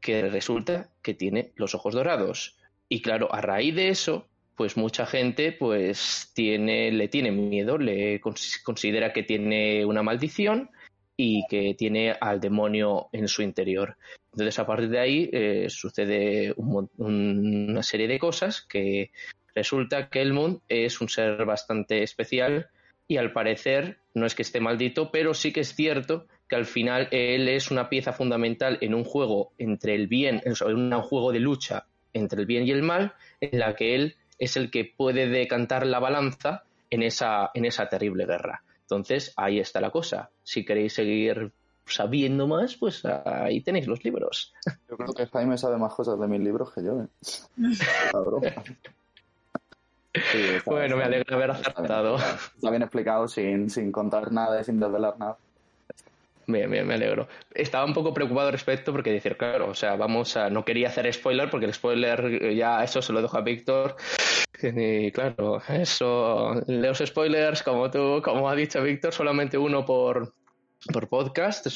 [0.00, 2.56] que resulta que tiene los ojos dorados.
[2.88, 8.20] Y claro, a raíz de eso, pues mucha gente pues tiene, le tiene miedo, le
[8.20, 10.70] considera que tiene una maldición
[11.16, 13.96] y que tiene al demonio en su interior.
[14.32, 19.10] Entonces, a partir de ahí eh, sucede una serie de cosas que
[19.54, 22.68] resulta que Elmund es un ser bastante especial
[23.06, 26.66] y al parecer no es que esté maldito, pero sí que es cierto que al
[26.66, 31.32] final él es una pieza fundamental en un juego entre el bien, en un juego
[31.32, 34.84] de lucha entre el bien y el mal, en la que él es el que
[34.84, 38.62] puede decantar la balanza en esa, en esa terrible guerra.
[38.82, 40.28] Entonces, ahí está la cosa.
[40.42, 41.52] Si queréis seguir
[41.86, 44.52] sabiendo más, pues ahí tenéis los libros.
[44.90, 47.00] Yo creo que Jaime sabe más cosas de mis libros que yo.
[47.00, 47.06] ¿eh?
[50.66, 52.16] bueno, me alegra haber acertado.
[52.16, 55.38] Está bien, explicado sin, sin contar nada y sin desvelar nada.
[56.46, 57.28] Bien, bien, me alegro.
[57.54, 60.50] Estaba un poco preocupado al respecto porque decir, claro, o sea, vamos a.
[60.50, 63.96] No quería hacer spoiler porque el spoiler ya eso se lo dejo a Víctor.
[64.62, 66.54] Y claro, eso.
[66.66, 70.34] Los spoilers, como tú, como ha dicho Víctor, solamente uno por,
[70.90, 71.66] por podcast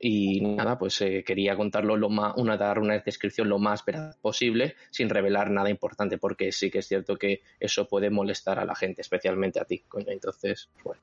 [0.00, 3.84] y nada, pues eh, quería contarlo lo más, una, dar una descripción lo más
[4.20, 8.64] posible sin revelar nada importante porque sí que es cierto que eso puede molestar a
[8.64, 10.06] la gente, especialmente a ti, coño.
[10.08, 11.00] Entonces, bueno,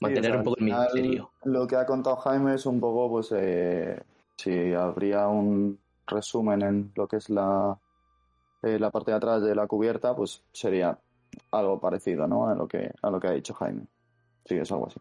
[0.00, 1.30] mantener un poco el misterio.
[1.44, 4.00] Lo que ha contado Jaime es un poco, pues, eh,
[4.36, 7.78] si habría un resumen en lo que es la,
[8.62, 10.96] eh, la parte de atrás de la cubierta, pues sería
[11.50, 12.48] algo parecido, ¿no?
[12.48, 13.86] A lo que, a lo que ha dicho Jaime.
[14.44, 15.00] Sí, es algo así.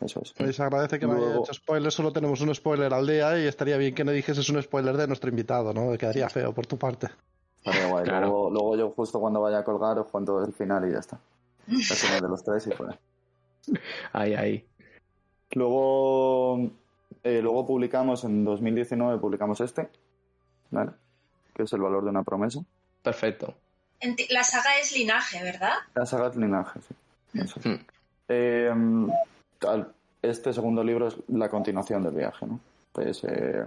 [0.00, 0.32] Eso es.
[0.32, 3.76] Pues agradece que me haya hecho spoiler, solo tenemos un spoiler al día y estaría
[3.76, 5.96] bien que no dijeses un spoiler de nuestro invitado, ¿no?
[5.96, 7.08] Quedaría feo por tu parte.
[7.64, 11.18] Luego, yo justo cuando vaya a colgar os cuento el final y ya está.
[11.68, 12.96] Es de los tres y fuera.
[14.12, 14.64] Ahí, ahí.
[15.52, 16.70] Luego,
[17.24, 19.88] eh, luego publicamos, en 2019 publicamos este,
[20.70, 20.92] ¿vale?
[21.54, 22.60] Que es El valor de una promesa.
[23.02, 23.54] Perfecto.
[24.30, 25.74] La saga es linaje, ¿verdad?
[25.94, 26.94] La saga es linaje, sí.
[27.64, 27.76] Hmm.
[28.28, 28.72] Eh,
[30.22, 32.60] este segundo libro es la continuación del viaje, ¿no?
[32.92, 33.64] Pues, eh,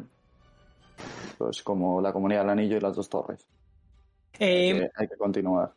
[1.38, 3.45] pues como la comunidad del anillo y las dos torres.
[4.38, 5.71] Eh, hay que continuar.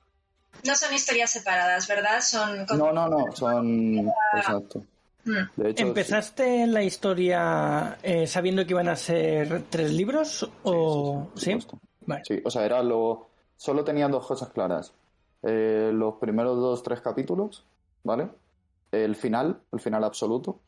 [0.67, 2.21] No son historias separadas, ¿verdad?
[2.21, 4.83] Son no, no, no, son exacto.
[5.25, 5.45] Hmm.
[5.57, 11.59] ¿Empezaste la historia eh, sabiendo que iban a ser tres libros o sí?
[12.25, 14.93] Sí, o sea, era lo solo tenía dos cosas claras.
[15.43, 17.65] los primeros dos tres capítulos,
[18.03, 18.29] ¿vale?
[18.93, 20.61] El final, el final absoluto,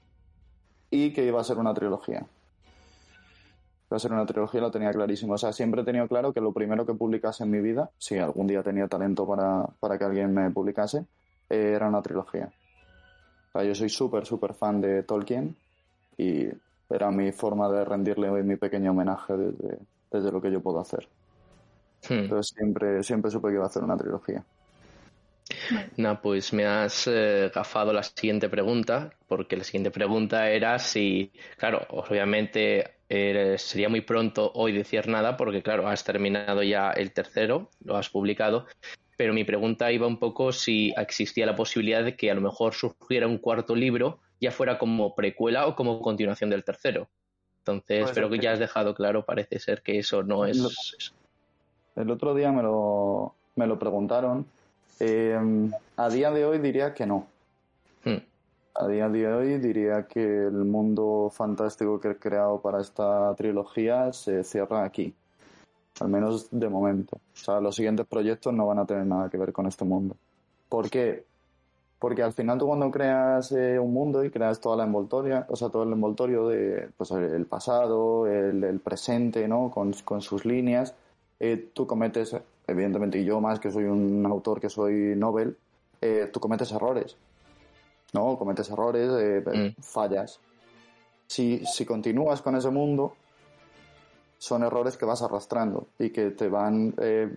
[0.91, 2.27] y que iba a ser una trilogía.
[3.87, 5.35] Iba a ser una trilogía, lo tenía clarísimo.
[5.35, 8.19] O sea, siempre he tenido claro que lo primero que publicase en mi vida, si
[8.19, 11.07] algún día tenía talento para, para que alguien me publicase,
[11.51, 12.51] eh, era una trilogía.
[13.49, 15.57] O sea, yo soy súper, súper fan de Tolkien
[16.17, 16.49] y
[16.89, 19.79] era mi forma de rendirle hoy mi pequeño homenaje desde,
[20.11, 21.09] desde lo que yo puedo hacer.
[22.09, 22.15] Hmm.
[22.15, 24.45] Entonces siempre, siempre supe que iba a hacer una trilogía.
[25.97, 31.33] No, pues me has eh, gafado la siguiente pregunta, porque la siguiente pregunta era si,
[31.57, 32.93] claro, obviamente
[33.59, 38.09] sería muy pronto hoy decir nada, porque claro, has terminado ya el tercero, lo has
[38.09, 38.67] publicado,
[39.17, 42.75] pero mi pregunta iba un poco si existía la posibilidad de que a lo mejor
[42.75, 47.09] surgiera un cuarto libro, ya fuera como precuela o como continuación del tercero.
[47.59, 51.13] Entonces, pero que ya has dejado claro, parece ser que eso no es...
[51.97, 54.47] El otro día me lo, me lo preguntaron
[55.01, 57.27] Em, a día de hoy diría que no.
[58.05, 58.19] Hmm.
[58.75, 64.13] A día de hoy diría que el mundo fantástico que he creado para esta trilogía
[64.13, 65.15] se cierra aquí.
[66.01, 67.17] Al menos de momento.
[67.17, 70.17] O sea, los siguientes proyectos no van a tener nada que ver con este mundo.
[70.69, 71.25] ¿Por qué?
[72.01, 75.57] Porque al final tú cuando creas eh, un mundo y creas toda la envoltoria, o
[75.57, 79.71] sea, todo el envoltorio de pues, el pasado, el, presente, ¿no?
[79.71, 80.95] Con, con sus líneas,
[81.39, 85.57] eh, tú cometes evidentemente, y yo más que soy un autor que soy Nobel,
[86.01, 87.17] eh, tú cometes errores.
[88.13, 88.39] ¿No?
[88.39, 89.83] Cometes errores, eh, mm.
[89.83, 90.39] fallas.
[91.27, 93.15] Si, si continúas con ese mundo,
[94.39, 97.35] son errores que vas arrastrando y que te van eh,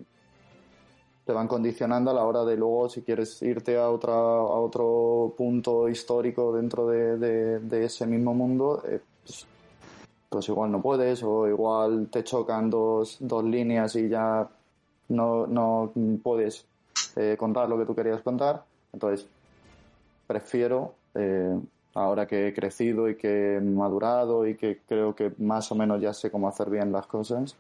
[1.26, 5.34] te van condicionando a la hora de luego si quieres irte a otra a otro
[5.38, 7.18] punto histórico dentro de,
[7.60, 8.82] de, ese mismo mundo
[9.26, 9.48] pues,
[10.30, 14.48] pues, igual no puedes o igual te chocan dos, dos líneas y ya
[15.10, 15.92] no, no
[16.22, 16.66] puedes
[17.16, 18.64] eh, contar lo que tú querías contar.
[18.94, 19.28] Entonces,
[20.26, 21.58] prefiero, eh,
[21.94, 26.02] ahora que he crecido y que he madurado y que creo que más o menos
[26.02, 27.56] ya sé cómo hacer bien las cosas,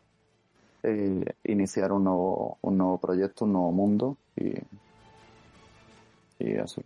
[0.83, 4.53] eh, iniciar un nuevo, un nuevo proyecto, un nuevo mundo y,
[6.39, 6.81] y así.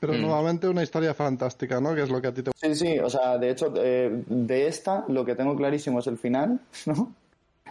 [0.00, 0.20] Pero mm.
[0.20, 1.94] nuevamente una historia fantástica, ¿no?
[1.94, 5.04] Que es lo que a ti te Sí, sí, o sea, de hecho, de esta
[5.08, 7.12] lo que tengo clarísimo es el final, ¿no?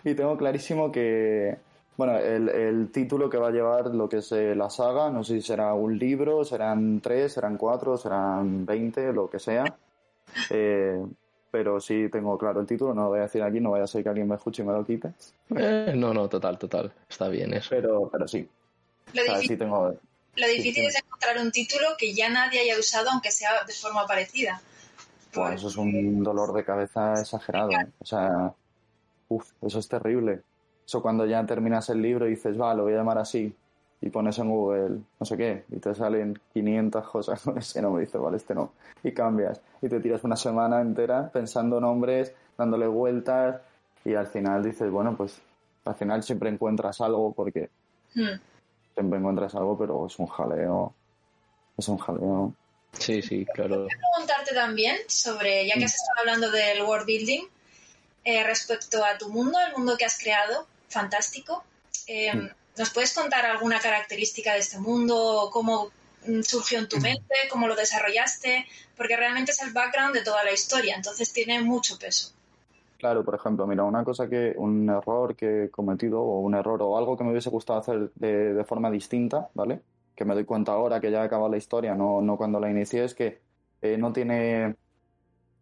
[0.04, 1.58] Y tengo clarísimo que,
[1.98, 5.24] bueno, el, el, título que va a llevar lo que es eh, la saga, no
[5.24, 9.64] sé si será un libro, serán tres, serán cuatro, serán veinte, lo que sea.
[10.50, 11.00] Eh,
[11.52, 13.88] pero sí tengo claro el título, no lo voy a decir aquí, no vaya a
[13.88, 15.12] ser que alguien me escuche y me lo quite.
[15.56, 17.68] Eh, no, no, total, total, está bien eso.
[17.70, 18.50] Pero, pero sí.
[19.14, 19.94] Lo difícil, tengo,
[20.36, 24.08] lo difícil es encontrar un título que ya nadie haya usado, aunque sea de forma
[24.08, 24.60] parecida.
[25.36, 27.70] Buah, eso es un dolor de cabeza exagerado.
[28.00, 28.52] O sea,
[29.30, 30.42] uff, eso es terrible.
[30.86, 33.54] Eso cuando ya terminas el libro y dices, va, lo voy a llamar así,
[34.02, 38.04] y pones en Google no sé qué, y te salen 500 cosas con ese nombre,
[38.04, 38.72] y dices, vale, este no,
[39.04, 43.62] y cambias, y te tiras una semana entera pensando nombres, dándole vueltas,
[44.06, 45.42] y al final dices, bueno, pues
[45.86, 47.70] al final siempre encuentras algo, porque
[48.16, 48.40] Hmm.
[48.94, 50.94] siempre encuentras algo, pero es un jaleo,
[51.78, 52.54] es un jaleo.
[53.00, 53.88] Sí, sí, claro.
[53.88, 57.42] preguntarte también sobre, ya que has estado hablando del world building,
[58.24, 61.64] eh, respecto a tu mundo, el mundo que has creado, fantástico.
[62.08, 62.50] eh, Mm.
[62.78, 65.50] ¿Nos puedes contar alguna característica de este mundo?
[65.52, 65.92] ¿Cómo
[66.26, 67.36] mm, surgió en tu mente?
[67.52, 68.66] ¿Cómo lo desarrollaste?
[68.98, 72.34] Porque realmente es el background de toda la historia, entonces tiene mucho peso.
[72.98, 76.82] Claro, por ejemplo, mira, una cosa que, un error que he cometido, o un error,
[76.82, 79.82] o algo que me hubiese gustado hacer de, de forma distinta, ¿vale?
[80.16, 82.72] Que me doy cuenta ahora que ya ha acabado la historia, no, no cuando la
[82.72, 83.40] inicié, es que
[83.82, 84.76] eh, no tiene,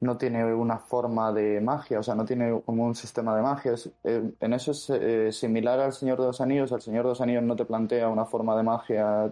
[0.01, 3.73] no tiene una forma de magia, o sea, no tiene como un sistema de magia.
[3.73, 6.71] Es, eh, en eso es eh, similar al Señor de los Anillos.
[6.71, 9.31] El Señor de los Anillos no te plantea una forma de magia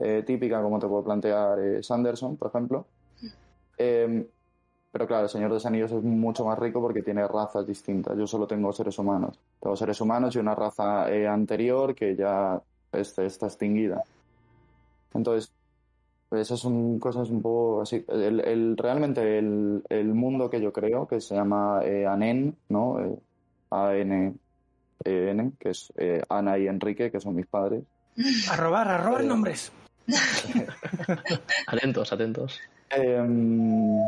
[0.00, 2.86] eh, típica como te puede plantear eh, Sanderson, por ejemplo.
[3.76, 4.28] Eh,
[4.90, 8.16] pero claro, el Señor de los Anillos es mucho más rico porque tiene razas distintas.
[8.16, 9.38] Yo solo tengo seres humanos.
[9.60, 12.60] Tengo seres humanos y una raza anterior que ya
[12.92, 14.02] este, está extinguida.
[15.14, 15.52] Entonces,
[16.28, 18.04] pues esas son cosas un poco así.
[18.08, 23.00] El, el- realmente el, el mundo que yo creo, que se llama eh, Anen, ¿no?
[23.00, 23.18] Eh,
[23.70, 27.82] A-N-E-N, que es eh, Ana y Enrique, que son mis padres.
[28.50, 29.72] A robar, a robar Eh, nombres.
[31.66, 32.60] Atentos, atentos.
[32.90, 33.98] Em,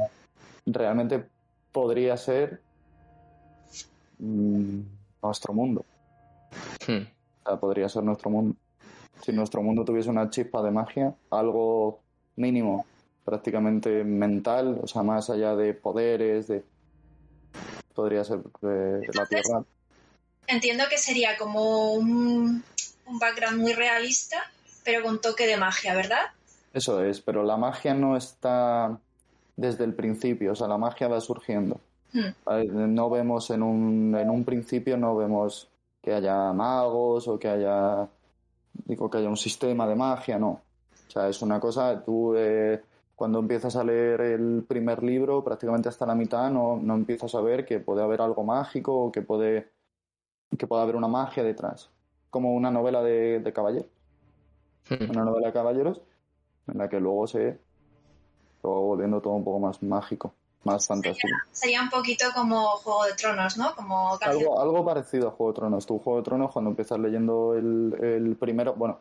[0.67, 1.25] realmente
[1.73, 2.61] podría ser
[4.19, 4.81] mm,
[5.23, 5.85] nuestro mundo.
[6.87, 7.03] Hmm.
[7.45, 8.57] O sea, podría ser nuestro mundo.
[9.23, 12.01] Si nuestro mundo tuviese una chispa de magia, algo
[12.41, 12.87] mínimo,
[13.25, 16.65] prácticamente mental, o sea, más allá de poderes, de
[17.95, 19.63] podría ser la Tierra.
[20.47, 22.65] Entiendo que sería como un,
[23.07, 24.39] un background muy realista,
[24.85, 26.27] pero con toque de magia, ¿verdad?
[26.73, 28.99] Eso es, pero la magia no está
[29.57, 31.81] desde el principio, o sea, la magia va surgiendo.
[32.13, 32.95] Hmm.
[32.95, 35.69] No vemos en un, en un principio, no vemos
[36.03, 38.09] que haya magos o que haya,
[38.87, 40.61] digo, que haya un sistema de magia, no.
[41.11, 42.81] O sea, es una cosa, tú eh,
[43.17, 47.41] cuando empiezas a leer el primer libro, prácticamente hasta la mitad, no, no empiezas a
[47.41, 49.73] ver que puede haber algo mágico o que puede,
[50.57, 51.91] que puede haber una magia detrás.
[52.31, 53.89] Como una novela de, de caballeros,
[54.89, 55.11] Hmm.
[55.11, 56.01] una novela de caballeros,
[56.67, 57.59] en la que luego se
[58.65, 60.33] va volviendo todo un poco más mágico,
[60.65, 61.37] más fantástico.
[61.53, 63.75] Sería un poquito como Juego de Tronos, ¿no?
[63.75, 64.17] Como.
[64.21, 65.87] Algo, algo parecido a Juego de Tronos.
[65.87, 68.99] Tú, Juego de Tronos, cuando empiezas leyendo el, el primero, bueno,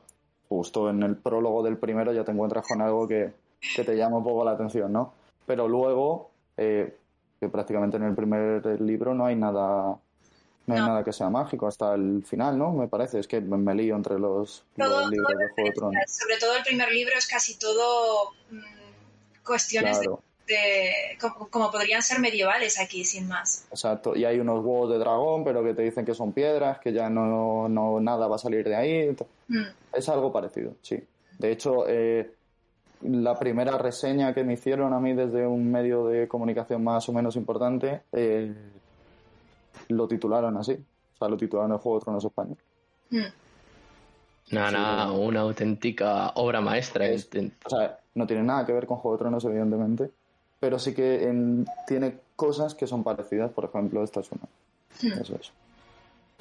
[0.49, 3.31] justo en el prólogo del primero ya te encuentras con algo que,
[3.75, 5.13] que te llama un poco la atención, ¿no?
[5.45, 6.97] Pero luego, eh,
[7.39, 9.95] que prácticamente en el primer libro no hay nada,
[10.67, 10.87] no hay No.
[10.87, 12.71] nada que sea mágico hasta el final, ¿no?
[12.71, 15.75] Me parece, es que me, me lío entre los, Todo- los libros de Juego de
[15.75, 16.03] Tronos.
[16.07, 20.28] Sobre todo el primer libro es casi todo mm, cuestiones Claro, de,
[21.19, 23.67] como, como podrían ser medievales aquí, sin más.
[23.71, 24.15] exacto.
[24.15, 27.09] Y hay unos huevos de dragón, pero que te dicen que son piedras, que ya
[27.09, 29.15] no, no nada va a salir de ahí.
[29.47, 29.63] Mm.
[29.93, 31.01] Es algo parecido, sí.
[31.37, 32.31] De hecho, eh,
[33.03, 37.13] la primera reseña que me hicieron a mí desde un medio de comunicación más o
[37.13, 38.53] menos importante eh,
[39.89, 40.73] lo titularon así.
[40.73, 42.57] O sea, lo titularon el Juego de Tronos Español.
[43.09, 43.17] Mm.
[44.51, 44.73] Nada, Sí.
[44.75, 47.05] nada, una auténtica obra maestra.
[47.07, 50.09] Es- Intent- O sea, no tiene nada que ver con Juego de Tronos, evidentemente,
[50.59, 53.51] pero sí que en- tiene cosas que son parecidas.
[53.51, 54.43] Por ejemplo, esta es una.
[55.21, 55.51] Eso es.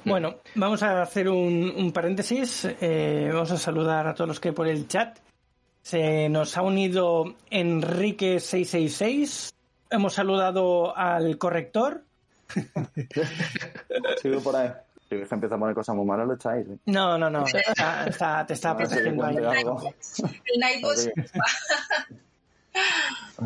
[0.05, 2.65] Bueno, vamos a hacer un, un paréntesis.
[2.79, 5.17] eh, vamos a saludar a todos los que hay por el chat.
[5.81, 9.51] Se nos ha unido Enrique666.
[9.89, 12.03] Hemos saludado al corrector.
[14.21, 14.69] Sigo por ahí.
[15.09, 16.67] Si empieza a poner cosas muy malas, lo echáis.
[16.67, 16.77] ¿eh?
[16.85, 17.43] No, no, no.
[17.45, 19.63] Está- está- te está A ver si le protegiendo ahí.
[20.45, 20.97] El Nightbot.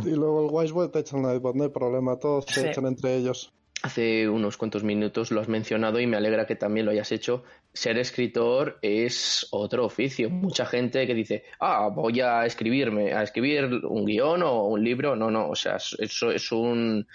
[0.06, 2.68] Y luego el Wisewell te echan la iPod, no hay problema, todos se Sí.
[2.68, 3.52] echan entre ellos.
[3.82, 7.44] Hace unos cuantos minutos lo has mencionado y me alegra que también lo hayas hecho.
[7.74, 10.30] Ser escritor es otro oficio.
[10.30, 15.18] Mucha gente que dice, ah, voy a escribirme, a escribir un guion o un libro.
[15.18, 17.06] No, no, o sea, eso es un,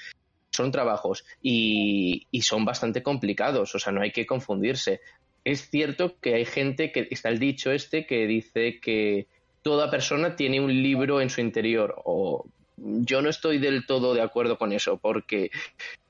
[0.51, 5.01] son trabajos y, y son bastante complicados, o sea, no hay que confundirse.
[5.45, 9.27] Es cierto que hay gente que está el dicho este que dice que
[9.63, 12.45] toda persona tiene un libro en su interior o
[12.81, 15.51] yo no estoy del todo de acuerdo con eso porque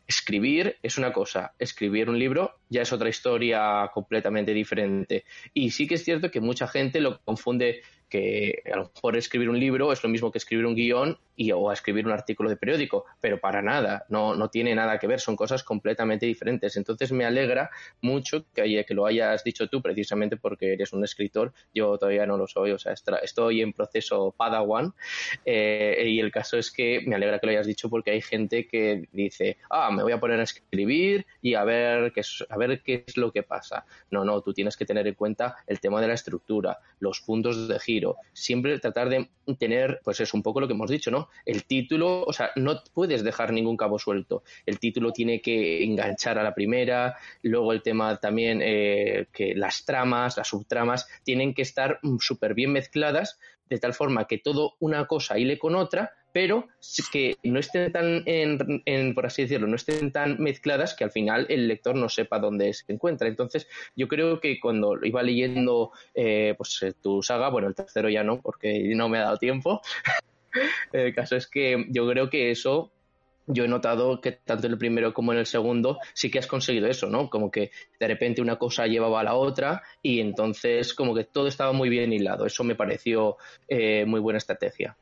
[0.06, 5.24] escribir es una cosa, escribir un libro ya es otra historia completamente diferente.
[5.52, 9.50] Y sí que es cierto que mucha gente lo confunde que a lo mejor escribir
[9.50, 12.56] un libro es lo mismo que escribir un guion y, o escribir un artículo de
[12.56, 16.76] periódico, pero para nada, no, no tiene nada que ver, son cosas completamente diferentes.
[16.76, 21.52] Entonces me alegra mucho que, que lo hayas dicho tú, precisamente porque eres un escritor,
[21.74, 24.92] yo todavía no lo soy, o sea, estoy en proceso Padawan
[25.44, 28.66] eh, y el caso es que me alegra que lo hayas dicho porque hay gente
[28.66, 32.82] que dice, ah, me voy a poner a escribir y a ver qué a ver
[32.82, 33.84] qué es lo que pasa.
[34.10, 37.68] No, no, tú tienes que tener en cuenta el tema de la estructura, los puntos
[37.68, 37.97] de giro,
[38.32, 41.28] siempre tratar de tener, pues es un poco lo que hemos dicho, ¿no?
[41.44, 44.42] El título, o sea, no puedes dejar ningún cabo suelto.
[44.66, 49.84] El título tiene que enganchar a la primera, luego el tema también eh, que las
[49.84, 54.74] tramas, las subtramas, tienen que estar mm, súper bien mezcladas de tal forma que todo
[54.80, 56.68] una cosa hile con otra, pero
[57.10, 61.46] que no estén tan, en, por así decirlo, no estén tan mezcladas que al final
[61.48, 63.28] el lector no sepa dónde se encuentra.
[63.28, 68.08] Entonces, yo creo que cuando iba leyendo eh, pues, eh, tu saga, bueno, el tercero
[68.08, 69.80] ya no, porque no me ha dado tiempo,
[70.92, 72.92] el caso es que yo creo que eso
[73.48, 76.46] yo he notado que tanto en el primero como en el segundo sí que has
[76.46, 77.28] conseguido eso, ¿no?
[77.28, 81.48] Como que de repente una cosa llevaba a la otra y entonces como que todo
[81.48, 82.46] estaba muy bien hilado.
[82.46, 84.96] Eso me pareció eh, muy buena estrategia.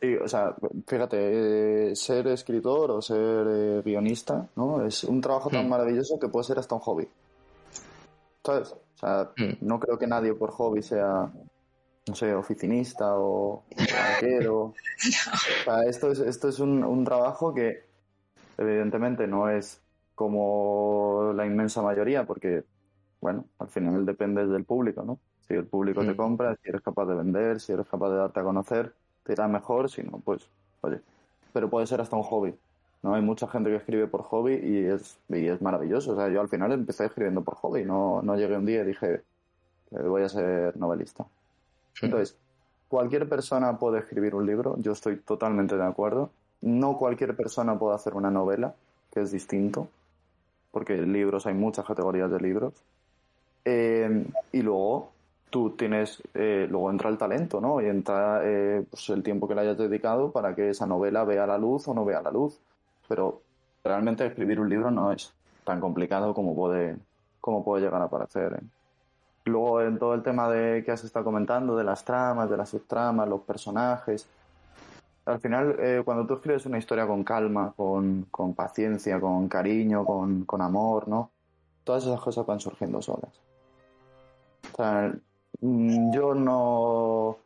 [0.00, 0.54] Sí, o sea,
[0.86, 4.86] fíjate, eh, ser escritor o ser eh, guionista, ¿no?
[4.86, 5.70] Es un trabajo tan hmm.
[5.70, 7.08] maravilloso que puede ser hasta un hobby.
[8.44, 8.72] ¿Sabes?
[8.72, 9.58] O sea, hmm.
[9.60, 11.30] no creo que nadie por hobby sea
[12.08, 14.62] no sé, oficinista o banquero.
[14.64, 17.84] o sea, esto es, esto es un, un, trabajo que
[18.56, 19.80] evidentemente no es
[20.14, 22.64] como la inmensa mayoría, porque,
[23.20, 25.18] bueno, al final depende del público, ¿no?
[25.46, 26.16] Si el público te mm.
[26.16, 28.92] compra, si eres capaz de vender, si eres capaz de darte a conocer,
[29.22, 30.48] te irá mejor, si no, pues,
[30.80, 31.00] oye.
[31.52, 32.54] Pero puede ser hasta un hobby,
[33.02, 33.14] ¿no?
[33.14, 36.12] Hay mucha gente que escribe por hobby y es, y es maravilloso.
[36.12, 38.86] O sea, yo al final empecé escribiendo por hobby, no, no llegué un día y
[38.86, 39.22] dije,
[39.90, 41.26] voy a ser novelista.
[42.02, 42.36] Entonces,
[42.88, 46.30] cualquier persona puede escribir un libro, yo estoy totalmente de acuerdo.
[46.60, 48.74] No cualquier persona puede hacer una novela,
[49.12, 49.88] que es distinto,
[50.70, 52.74] porque libros hay muchas categorías de libros.
[53.64, 55.10] Eh, y luego
[55.50, 57.80] tú tienes, eh, luego entra el talento, ¿no?
[57.80, 61.46] Y entra eh, pues el tiempo que le hayas dedicado para que esa novela vea
[61.46, 62.58] la luz o no vea la luz.
[63.08, 63.40] Pero
[63.84, 65.32] realmente escribir un libro no es
[65.64, 66.96] tan complicado como puede,
[67.40, 68.60] como puede llegar a parecer.
[69.48, 72.68] Luego en todo el tema de que has estado comentando, de las tramas, de las
[72.68, 74.28] subtramas, los personajes.
[75.24, 80.04] Al final, eh, cuando tú escribes una historia con calma, con, con paciencia, con cariño,
[80.04, 81.30] con, con, amor, ¿no?
[81.84, 83.32] Todas esas cosas van surgiendo solas.
[84.72, 85.12] O sea,
[85.60, 87.36] mm, yo no,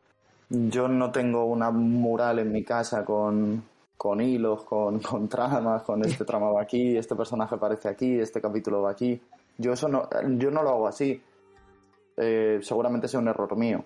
[0.48, 3.64] yo no tengo una mural en mi casa con,
[3.96, 8.40] con hilos, con, con tramas, con este trama va aquí, este personaje aparece aquí, este
[8.40, 9.20] capítulo va aquí.
[9.58, 11.20] Yo eso no, yo no lo hago así
[12.16, 13.84] eh, seguramente sea un error mío,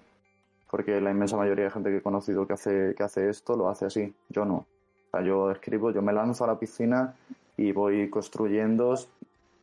[0.70, 3.68] porque la inmensa mayoría de gente que he conocido que hace, que hace esto lo
[3.68, 4.54] hace así, yo no.
[4.56, 7.14] O sea, yo escribo, yo me lanzo a la piscina
[7.56, 8.94] y voy construyendo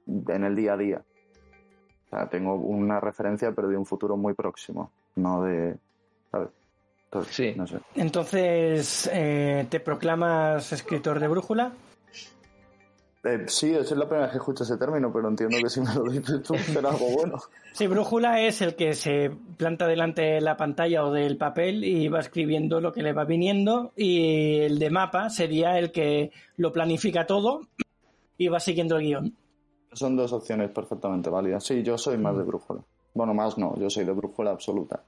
[0.08, 1.02] en el día a día.
[2.06, 5.76] O sea, tengo una referencia, pero de un futuro muy próximo, no de,
[6.32, 6.50] ¿sabes?
[7.06, 7.54] Entonces, sí.
[7.56, 7.80] no sé.
[7.96, 11.72] Entonces, eh, ¿te proclamas escritor de brújula?
[13.24, 15.94] Eh, sí, es la primera vez que escucho ese término, pero entiendo que si me
[15.96, 17.40] lo dices tú será algo bueno.
[17.72, 22.10] Sí, brújula es el que se planta delante de la pantalla o del papel y
[22.10, 26.74] va escribiendo lo que le va viniendo y el de mapa sería el que lo
[26.74, 27.62] planifica todo
[28.38, 29.38] y va siguiendo el guion.
[29.94, 31.64] Son dos opciones perfectamente válidas.
[31.64, 32.82] Sí, yo soy más de brújula.
[33.14, 35.04] Bueno, más no, yo soy de brújula absoluta.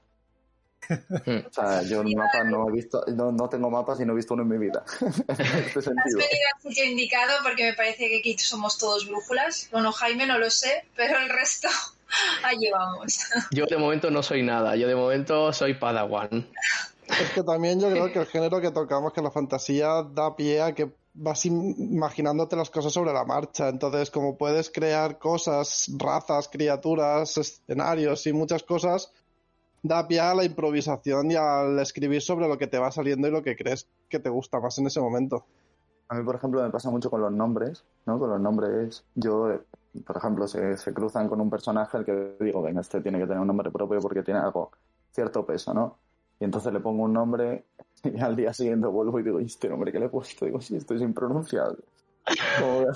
[0.88, 4.42] O sea, yo mapa no he visto, no, tengo mapas y no he visto uno
[4.42, 4.84] en mi vida.
[5.28, 9.68] este Has venido al sitio indicado porque me parece que aquí somos todos brújulas.
[9.72, 11.68] Bueno, Jaime no lo sé, pero el resto
[12.42, 13.18] allí vamos.
[13.50, 16.48] Yo de momento no soy nada, yo de momento soy Padawan.
[17.08, 20.60] Es que también yo creo que el género que tocamos, que la fantasía da pie
[20.60, 23.68] a que vas imaginándote las cosas sobre la marcha.
[23.68, 29.12] Entonces, como puedes crear cosas, razas, criaturas, escenarios y muchas cosas,
[29.86, 33.30] da pie a la improvisación y al escribir sobre lo que te va saliendo y
[33.30, 35.44] lo que crees que te gusta más en ese momento.
[36.08, 38.18] A mí, por ejemplo, me pasa mucho con los nombres, ¿no?
[38.18, 39.60] Con los nombres, yo,
[40.06, 43.26] por ejemplo, se, se cruzan con un personaje al que digo, venga, este tiene que
[43.26, 44.70] tener un nombre propio porque tiene algo,
[45.12, 45.98] cierto peso, ¿no?
[46.38, 47.64] Y entonces le pongo un nombre
[48.04, 50.44] y al día siguiente vuelvo y digo, ¿y este nombre que le he puesto?
[50.44, 51.78] Digo, sí, esto es impronunciable.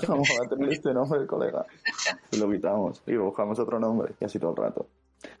[0.05, 1.65] ¿Cómo va a tener este nombre, colega?
[2.31, 4.87] Y lo quitamos y buscamos otro nombre, y así todo el rato.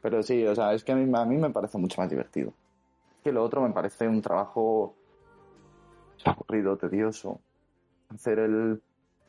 [0.01, 2.53] Pero sí, o sea, es que a mí, a mí me parece mucho más divertido.
[3.23, 4.95] Que lo otro me parece un trabajo
[6.25, 7.39] aburrido, tedioso.
[8.13, 8.81] Hacer el,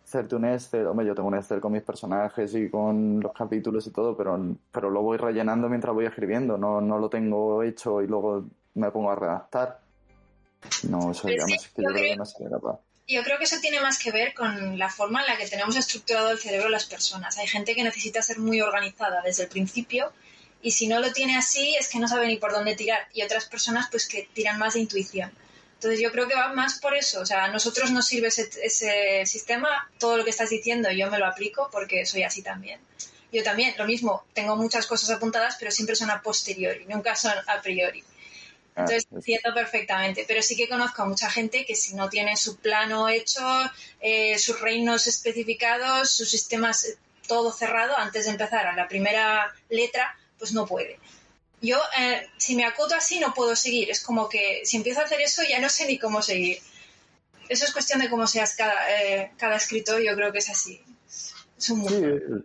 [0.04, 3.86] hacerte un Excel, hombre, yo tengo un Excel con mis personajes y con los capítulos
[3.86, 4.38] y todo, pero,
[4.70, 8.44] pero lo voy rellenando mientras voy escribiendo, no, no lo tengo hecho y luego
[8.74, 9.80] me pongo a redactar.
[10.88, 12.78] No, eso Sí, no sé, que yo creo que no sería capaz.
[13.08, 15.76] Yo creo que eso tiene más que ver con la forma en la que tenemos
[15.76, 17.36] estructurado el cerebro las personas.
[17.38, 20.12] Hay gente que necesita ser muy organizada desde el principio
[20.62, 23.06] y si no lo tiene así es que no sabe ni por dónde tirar.
[23.12, 25.32] Y otras personas pues que tiran más de intuición.
[25.74, 27.20] Entonces yo creo que va más por eso.
[27.20, 31.10] O sea, a nosotros nos sirve ese, ese sistema, todo lo que estás diciendo yo
[31.10, 32.80] me lo aplico porque soy así también.
[33.32, 37.32] Yo también, lo mismo, tengo muchas cosas apuntadas, pero siempre son a posteriori, nunca son
[37.46, 38.04] a priori.
[38.76, 42.08] Ah, Entonces es- entiendo perfectamente, pero sí que conozco a mucha gente que si no
[42.08, 43.42] tiene su plano hecho,
[44.00, 46.96] eh, sus reinos especificados, sus sistemas eh,
[47.26, 50.98] todo cerrado antes de empezar a la primera letra, pues no puede.
[51.60, 53.88] Yo, eh, si me acoto así, no puedo seguir.
[53.88, 56.58] Es como que si empiezo a hacer eso, ya no sé ni cómo seguir.
[57.48, 60.82] Eso es cuestión de cómo seas cada, eh, cada escritor, yo creo que es así.
[61.56, 62.08] Es un Sí, mundo.
[62.08, 62.42] eh,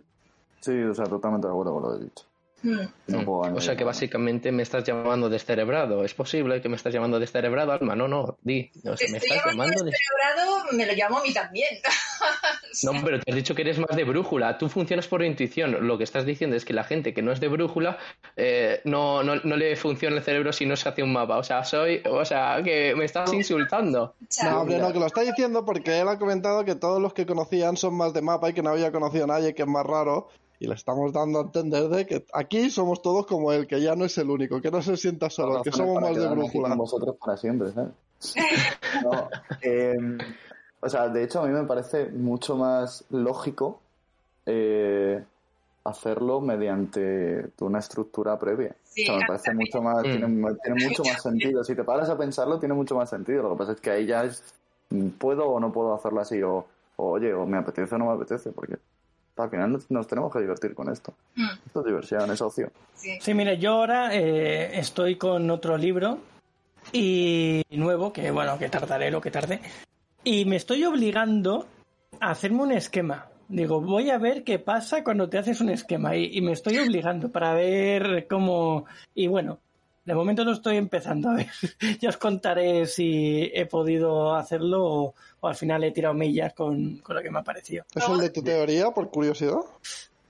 [0.60, 2.24] sí, o sea, totalmente de acuerdo con lo que he dicho.
[2.62, 2.80] Mm.
[3.06, 6.04] No puedo O sea que básicamente me estás llamando descerebrado.
[6.04, 7.94] ¿Es posible que me estás llamando descerebrado, Alma?
[7.94, 8.70] No, no, di.
[8.84, 9.90] O sea, me Estoy estás llamando llamando de...
[9.90, 11.68] descerebrado, me lo llamo a mí también.
[12.82, 14.58] No, pero te has dicho que eres más de brújula.
[14.58, 15.86] Tú funcionas por intuición.
[15.86, 17.98] Lo que estás diciendo es que la gente que no es de brújula
[18.36, 21.38] eh, no, no, no le funciona el cerebro si no se hace un mapa.
[21.38, 22.02] O sea, soy...
[22.08, 24.14] O sea, que me estás insultando.
[24.44, 27.26] No, hombre, no, que lo está diciendo porque él ha comentado que todos los que
[27.26, 29.86] conocían son más de mapa y que no había conocido a nadie, que es más
[29.86, 30.28] raro.
[30.60, 33.94] Y le estamos dando a entender de que aquí somos todos como él, que ya
[33.94, 36.74] no es el único, que no se sienta solo, que somos más de brújula.
[36.74, 37.92] Vosotros para siempre, ¿sabes?
[39.04, 39.28] No,
[39.62, 39.96] eh,
[40.80, 43.80] o sea, de hecho a mí me parece mucho más lógico
[44.46, 45.22] eh,
[45.84, 48.74] hacerlo mediante una estructura previa.
[48.82, 50.10] Sí, o sea, me parece mucho más, Mm.
[50.10, 51.62] tiene, tiene mucho más sentido.
[51.62, 53.44] Si te paras a pensarlo, tiene mucho más sentido.
[53.44, 54.42] Lo que pasa es que ahí ya es,
[55.18, 58.14] puedo o no puedo hacerlo así, o, o, oye, o me apetece o no me
[58.14, 58.78] apetece, porque
[59.42, 61.14] al final nos, nos tenemos que divertir con esto.
[61.36, 62.70] Mm, Esto es diversión, es ocio.
[62.94, 63.18] sí.
[63.20, 66.18] Sí, mira, yo ahora eh, estoy con otro libro
[66.92, 69.60] y nuevo, que bueno, que tardaré lo que tarde,
[70.24, 71.66] y me estoy obligando
[72.20, 73.26] a hacerme un esquema.
[73.48, 76.78] Digo, voy a ver qué pasa cuando te haces un esquema y, y me estoy
[76.78, 78.84] obligando para ver cómo...
[79.14, 79.58] Y bueno,
[80.08, 81.48] de momento lo estoy empezando a ver.
[82.00, 86.96] ya os contaré si he podido hacerlo o, o al final he tirado millas con,
[86.98, 87.84] con lo que me ha parecido.
[87.94, 89.58] ¿Es el de tu teoría, por curiosidad?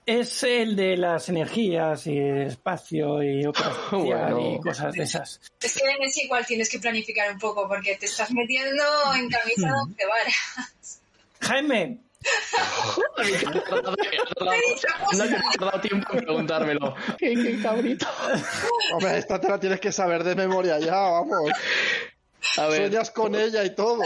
[0.04, 3.44] Es el de las energías y espacio y
[3.92, 4.54] Bueno.
[4.54, 5.40] y cosas de esas.
[5.60, 8.82] Es que en ese igual tienes que planificar un poco porque te estás metiendo
[9.14, 11.00] en camisa de once varas.
[11.40, 11.98] Jaime,
[15.12, 16.94] No te has dado tiempo en preguntármelo.
[17.18, 18.06] ¿Qué, qué cabrito?
[18.92, 21.50] Hombre, esta te la tienes que saber de memoria ya, vamos.
[22.56, 24.02] A ver, Sueñas con ella y todo.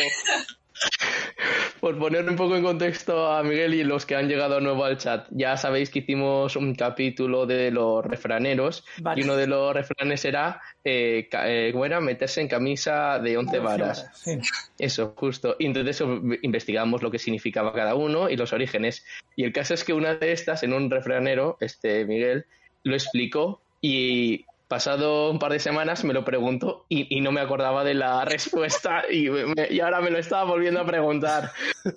[1.80, 4.98] Por poner un poco en contexto a Miguel y los que han llegado nuevo al
[4.98, 9.20] chat, ya sabéis que hicimos un capítulo de los refraneros Vale.
[9.20, 12.00] y uno de los refranes era, eh, ca- eh, ¿cómo era?
[12.00, 14.08] Meterse en camisa de 11 varas.
[14.14, 14.38] Sí.
[14.78, 15.56] Eso, justo.
[15.58, 16.02] Y entonces
[16.42, 19.04] investigamos lo que significaba cada uno y los orígenes.
[19.36, 22.46] Y el caso es que una de estas, en un refranero, este Miguel,
[22.84, 27.42] lo explicó y pasado un par de semanas me lo preguntó y, y no me
[27.42, 31.50] acordaba de la respuesta y, me- y ahora me lo estaba volviendo a preguntar.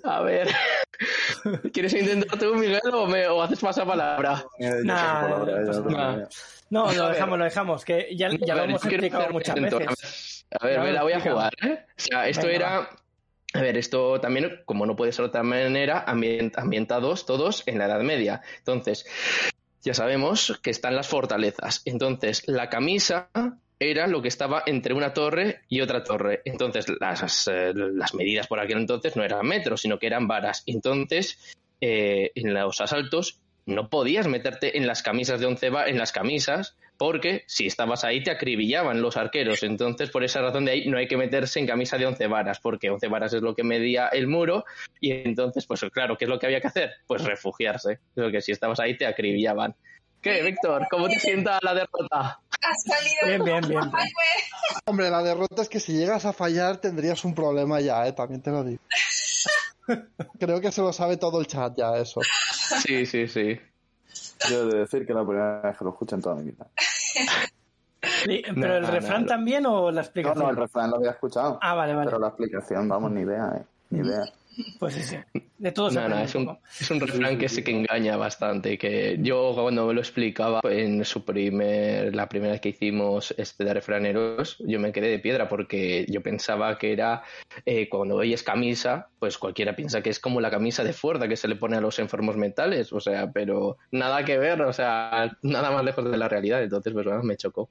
[0.04, 0.48] A ver,
[1.72, 4.44] ¿quieres intentar tú, Miguel, o, me, o haces pasapalabra?
[4.58, 5.52] Eh, Nah, palabra,
[6.68, 7.14] no lo ver.
[7.14, 9.78] dejamos, lo dejamos, que ya, ya A lo ver, hemos explicado hacer muchas intento.
[9.78, 10.46] veces.
[10.60, 11.86] A ver, me la voy a jugar, ¿eh?
[11.88, 12.90] O sea, esto Venga, era...
[13.54, 17.78] A ver, esto también, como no puede ser de otra manera, ambient- ambientados todos en
[17.78, 18.42] la Edad Media.
[18.58, 19.06] Entonces,
[19.86, 21.82] ya sabemos que están las fortalezas.
[21.84, 23.30] Entonces, la camisa
[23.78, 26.42] era lo que estaba entre una torre y otra torre.
[26.44, 30.64] Entonces, las, eh, las medidas por aquel entonces no eran metros, sino que eran varas.
[30.66, 36.10] Entonces, eh, en los asaltos no podías meterte en las camisas de once en las
[36.10, 39.62] camisas porque si estabas ahí te acribillaban los arqueros.
[39.62, 42.60] Entonces, por esa razón de ahí no hay que meterse en camisa de once varas,
[42.60, 44.64] porque once varas es lo que medía el muro
[45.00, 46.92] y entonces, pues claro, ¿qué es lo que había que hacer?
[47.06, 48.00] Pues refugiarse.
[48.14, 49.74] Porque si estabas ahí te acribillaban.
[50.20, 50.86] ¿Qué, Víctor?
[50.90, 52.40] ¿Cómo te sienta la derrota?
[52.62, 53.90] Has salido Bien, bien, bien.
[53.90, 54.06] Güey.
[54.86, 58.12] Hombre, la derrota es que si llegas a fallar tendrías un problema ya, ¿eh?
[58.12, 58.82] También te lo digo.
[60.40, 62.20] Creo que se lo sabe todo el chat ya eso.
[62.84, 63.60] Sí, sí, sí.
[64.50, 66.44] Yo he de decir que es la primera vez que lo escucho en toda mi
[66.44, 66.66] vida.
[68.26, 69.28] ¿Pero No, el no, refrán no.
[69.28, 70.44] también o la No, explicación?
[70.44, 71.58] no, el refrán lo había escuchado.
[71.62, 72.06] Ah, vale, vale.
[72.06, 73.64] Pero la explicación, vamos, ni idea, ¿eh?
[73.90, 74.24] ni idea.
[74.78, 75.16] Pues sí, sí.
[75.58, 78.78] De todo se No, no, es un es un refrán que sí que engaña bastante.
[78.78, 83.64] Que yo cuando me lo explicaba en su primer, la primera vez que hicimos este
[83.64, 87.22] de refraneros, yo me quedé de piedra porque yo pensaba que era
[87.64, 91.36] eh, cuando veis camisa, pues cualquiera piensa que es como la camisa de fuerza que
[91.36, 95.36] se le pone a los enfermos mentales, o sea, pero nada que ver, o sea,
[95.42, 96.62] nada más lejos de la realidad.
[96.62, 97.68] Entonces, pues bueno, me chocó.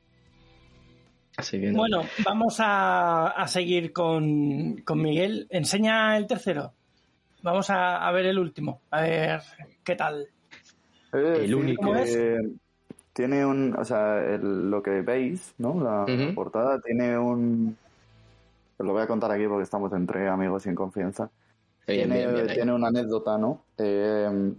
[1.37, 1.79] Así que no.
[1.79, 5.47] Bueno, vamos a, a seguir con, con Miguel.
[5.49, 6.71] Enseña el tercero.
[7.41, 8.81] Vamos a, a ver el último.
[8.91, 9.41] A ver
[9.83, 10.27] qué tal.
[11.11, 11.83] De El único.
[11.83, 12.37] ¿Cómo que
[13.13, 13.75] Tiene un.
[13.77, 15.79] O sea, el- lo que veis, ¿no?
[15.81, 17.77] La portada tiene un.
[18.77, 21.29] Os lo voy a contar aquí porque estamos entre amigos y en confianza.
[21.87, 22.55] Bien, tiene, bien, bien, ahí.
[22.55, 23.61] tiene una anécdota, ¿no?
[23.77, 24.51] Eh,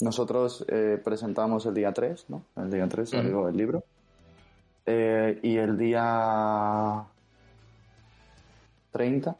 [0.00, 2.42] nosotros eh, presentamos el día 3, ¿no?
[2.56, 3.16] El día 3 Ujú.
[3.22, 3.82] salió el libro.
[4.86, 7.04] Eh, y el día
[8.92, 9.36] 30,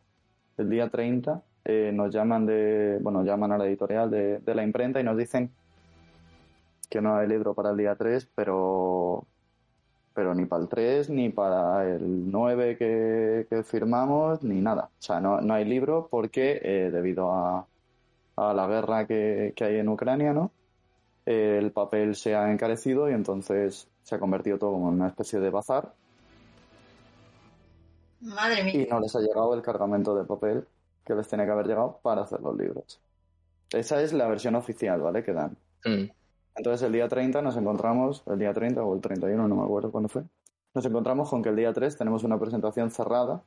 [0.58, 4.62] el día 30, eh, nos llaman de, bueno, llaman a la editorial de, de la
[4.64, 5.50] imprenta y nos dicen
[6.90, 9.26] que no hay libro para el día 3, pero
[10.14, 14.90] pero ni para el 3, ni para el 9 que, que firmamos, ni nada.
[14.98, 17.68] O sea, no, no hay libro porque eh, debido a,
[18.36, 20.55] a la guerra que, que hay en Ucrania, ¿no?
[21.26, 25.08] Eh, el papel se ha encarecido y entonces se ha convertido todo como en una
[25.08, 25.92] especie de bazar
[28.20, 28.86] Madre y mía.
[28.90, 30.66] no les ha llegado el cargamento de papel
[31.04, 33.00] que les tiene que haber llegado para hacer los libros.
[33.70, 35.22] Esa es la versión oficial, ¿vale?
[35.22, 35.56] Que dan.
[35.84, 36.10] Mm.
[36.56, 39.90] Entonces el día 30 nos encontramos, el día 30 o el 31, no me acuerdo
[39.90, 40.22] cuándo fue,
[40.74, 43.42] nos encontramos con que el día 3 tenemos una presentación cerrada.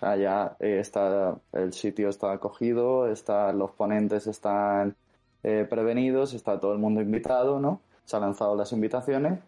[0.00, 4.96] Ya eh, está, el sitio está acogido, está, los ponentes están
[5.42, 7.80] eh, prevenidos, está todo el mundo invitado, ¿no?
[8.04, 9.40] Se han lanzado las invitaciones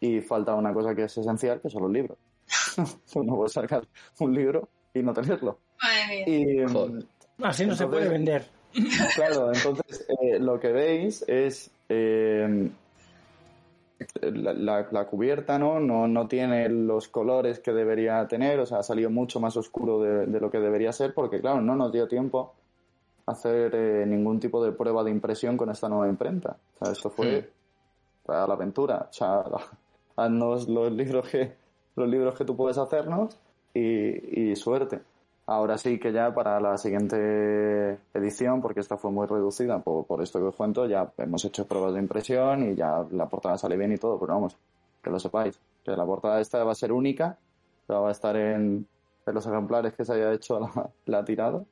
[0.00, 2.18] y falta una cosa que es esencial, que son los libros.
[3.16, 3.86] no puedes sacar
[4.20, 5.58] un libro y no tenerlo.
[5.82, 6.64] Madre mía.
[6.64, 7.04] Y, Joder.
[7.42, 8.44] Así no se puede vender.
[9.14, 12.70] Claro, entonces eh, lo que veis es eh,
[14.20, 15.78] la, la- la cubierta, ¿no?
[15.80, 16.08] ¿no?
[16.08, 20.26] No tiene los colores que debería tener, o sea, ha salido mucho más oscuro de,
[20.26, 22.54] de lo que debería ser, porque claro, no nos dio tiempo
[23.26, 26.56] hacer eh, ningún tipo de prueba de impresión con esta nueva imprenta.
[26.74, 27.50] O sea, esto fue
[28.28, 29.08] a la aventura.
[29.10, 29.44] O sea,
[30.16, 31.54] haznos los libros que,
[31.96, 33.36] los libros que tú puedes hacernos
[33.72, 35.00] y, y suerte.
[35.46, 40.22] Ahora sí que ya para la siguiente edición, porque esta fue muy reducida por, por
[40.22, 43.76] esto que os cuento, ya hemos hecho pruebas de impresión y ya la portada sale
[43.76, 44.56] bien y todo, pero vamos,
[45.02, 47.36] que lo sepáis, que la portada esta va a ser única,
[47.90, 48.86] va a estar en,
[49.26, 51.62] en los ejemplares que se haya hecho la, la tirada.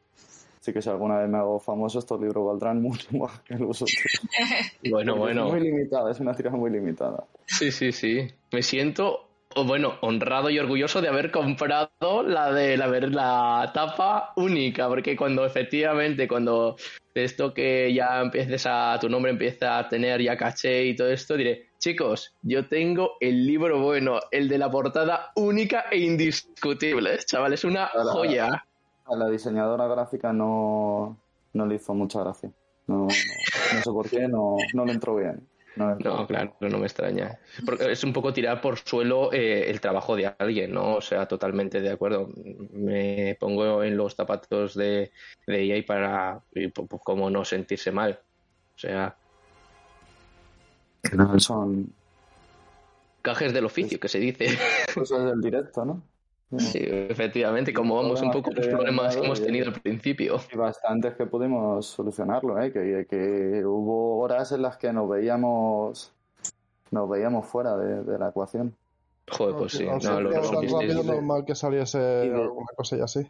[0.62, 3.82] Así que si alguna vez me hago famoso, estos libros valdrán mucho más que los
[3.82, 3.96] otros.
[4.88, 5.46] Bueno, bueno.
[5.46, 7.24] Es muy limitada, es una tirada muy limitada.
[7.46, 8.28] Sí, sí, sí.
[8.52, 14.32] Me siento, o bueno, honrado y orgulloso de haber comprado la de la, la tapa
[14.36, 16.76] única, porque cuando efectivamente, cuando
[17.12, 21.36] esto que ya empieces a, tu nombre empieza a tener ya caché y todo esto,
[21.36, 27.52] diré, chicos, yo tengo el libro bueno, el de la portada única e indiscutible, chaval,
[27.52, 28.64] es una joya.
[29.12, 31.16] A la diseñadora gráfica no,
[31.52, 32.50] no le hizo mucha gracia.
[32.86, 35.46] No, no, no sé por qué, no, no le entró bien.
[35.76, 36.26] No le entró No, bien.
[36.26, 37.38] claro, no me extraña.
[37.64, 40.96] Porque es un poco tirar por suelo eh, el trabajo de alguien, ¿no?
[40.96, 42.28] O sea, totalmente de acuerdo.
[42.72, 45.12] Me pongo en los zapatos de,
[45.46, 48.18] de EA para, y, pues, pues, cómo no sentirse mal.
[48.74, 49.14] O sea,
[51.38, 51.92] Son
[53.22, 54.46] cajes del oficio, que se dice.
[54.94, 56.02] cosas del directo, ¿no?
[56.58, 60.36] Sí, efectivamente, como vamos un poco los problemas que hemos tenido al principio.
[60.52, 62.72] Y bastantes que pudimos solucionarlo, ¿eh?
[62.72, 66.12] Que, que hubo horas en las que nos veíamos
[66.90, 68.74] nos veíamos fuera de, de la ecuación.
[69.30, 69.86] Joder, pues sí.
[69.86, 70.94] No, ser lo tan resolvisteis.
[70.94, 73.26] rápido normal que saliese de- alguna cosa y así.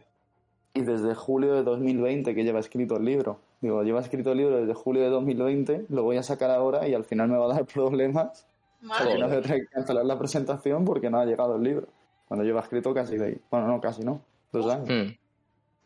[0.73, 3.37] Y desde julio de 2020 que lleva escrito el libro.
[3.61, 6.93] Digo, lleva escrito el libro desde julio de 2020, lo voy a sacar ahora y
[6.93, 8.45] al final me va a dar problemas.
[8.81, 11.63] Madre Porque no voy a tener que cancelar la presentación porque no ha llegado el
[11.63, 11.87] libro.
[12.27, 14.21] Cuando lleva escrito casi de Bueno, no, casi no.
[14.51, 14.89] Dos años.
[14.89, 15.15] Mm.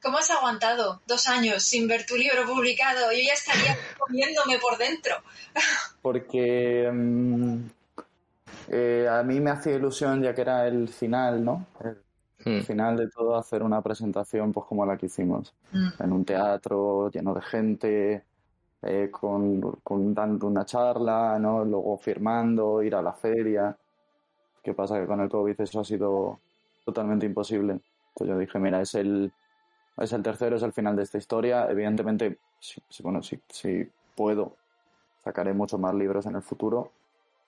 [0.01, 3.11] ¿Cómo has aguantado dos años sin ver tu libro publicado?
[3.11, 5.15] Yo ya estaría comiéndome por dentro.
[6.01, 7.57] Porque mm,
[8.69, 11.65] eh, a mí me hacía ilusión, ya que era el final, ¿no?
[11.83, 11.97] El
[12.45, 12.61] Mm.
[12.61, 15.53] final de todo, hacer una presentación pues como la que hicimos.
[15.99, 18.23] En un teatro lleno de gente,
[18.83, 21.65] eh, con, con dando una charla, ¿no?
[21.65, 23.75] Luego firmando, ir a la feria.
[24.68, 24.99] ¿Qué pasa?
[24.99, 26.41] Que con el COVID eso ha sido
[26.84, 27.80] totalmente imposible.
[28.13, 29.32] Pues yo dije, mira, es el,
[29.95, 31.72] es el tercero, es el final de esta historia.
[31.72, 34.57] Evidentemente, si, bueno, si, si puedo,
[35.24, 36.91] sacaré muchos más libros en el futuro,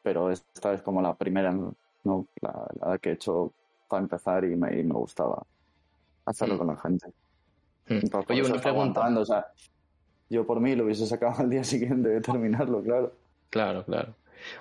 [0.02, 2.26] pero esta es como la primera, ¿no?
[2.40, 3.52] La, la que he hecho
[3.90, 5.44] para empezar y me, y me gustaba
[6.24, 6.58] hacerlo Mm.
[6.58, 7.08] con la gente.
[7.90, 8.08] Mm.
[8.12, 9.06] Por Oye, una pregunta.
[9.20, 9.46] o sea,
[10.30, 13.12] yo por mí lo hubiese sacado al día siguiente de terminarlo, claro.
[13.50, 14.14] Claro, claro.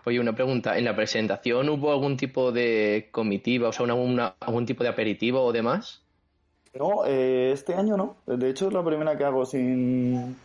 [0.05, 0.77] Oye, una pregunta.
[0.79, 4.91] ¿En la presentación hubo algún tipo de comitiva, o sea, una- una- algún tipo de
[4.91, 6.03] aperitivo o demás?
[6.75, 8.17] No, eh, este año no.
[8.27, 10.37] De hecho, es la primera que hago sin,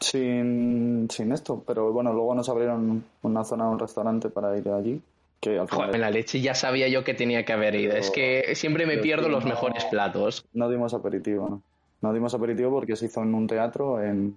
[0.00, 1.62] sin, sin esto.
[1.66, 5.00] Pero bueno, luego nos abrieron una zona, un restaurante para ir allí.
[5.40, 7.96] Que al final Joder, en la leche ya sabía yo que tenía que haber ido.
[7.96, 9.50] Es que siempre me pierdo los no.
[9.50, 10.44] mejores platos.
[10.52, 11.62] no dimos aperitivo, ¿no?
[12.00, 14.36] No dimos aperitivo porque se hizo en un teatro en,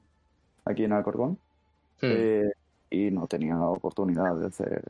[0.65, 1.37] aquí en Alcorcón.
[2.01, 2.09] Hmm.
[2.11, 2.51] Eh,
[2.91, 4.83] y no tenía oportunidad de hacer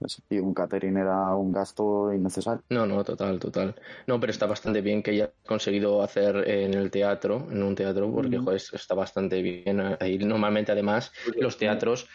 [0.00, 0.22] eso.
[0.30, 2.62] Y un catering era un gasto innecesario.
[2.70, 3.74] No, no, total, total.
[4.06, 8.10] No, pero está bastante bien que haya conseguido hacer en el teatro, en un teatro,
[8.12, 8.46] porque Ujú.
[8.46, 9.80] joder, está bastante bien.
[10.00, 12.08] Ahí normalmente, además, los teatros,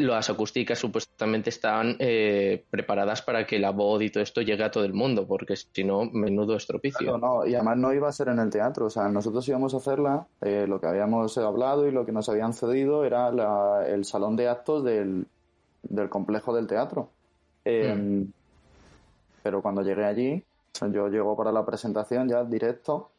[0.00, 4.70] las acústicas supuestamente están eh, preparadas para que la voz y todo esto llegue a
[4.70, 6.98] todo el mundo, porque si no, menudo estropicio.
[6.98, 9.74] Claro, no, y además no iba a ser en el teatro, o sea, nosotros íbamos
[9.74, 13.86] a hacerla, eh, lo que habíamos hablado y lo que nos habían cedido era la-
[13.86, 15.26] el salón de actos del,
[15.82, 17.10] del complejo del teatro.
[17.64, 18.24] Eh,
[19.42, 20.44] Pero cuando llegué allí,
[20.92, 23.10] yo llego para la presentación ya directo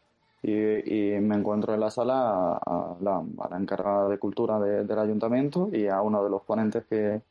[0.44, 3.24] y, me encuentro en la sala a, la,
[3.58, 7.22] encargada de cultura de- del ayuntamiento y a uno de los ponentes que,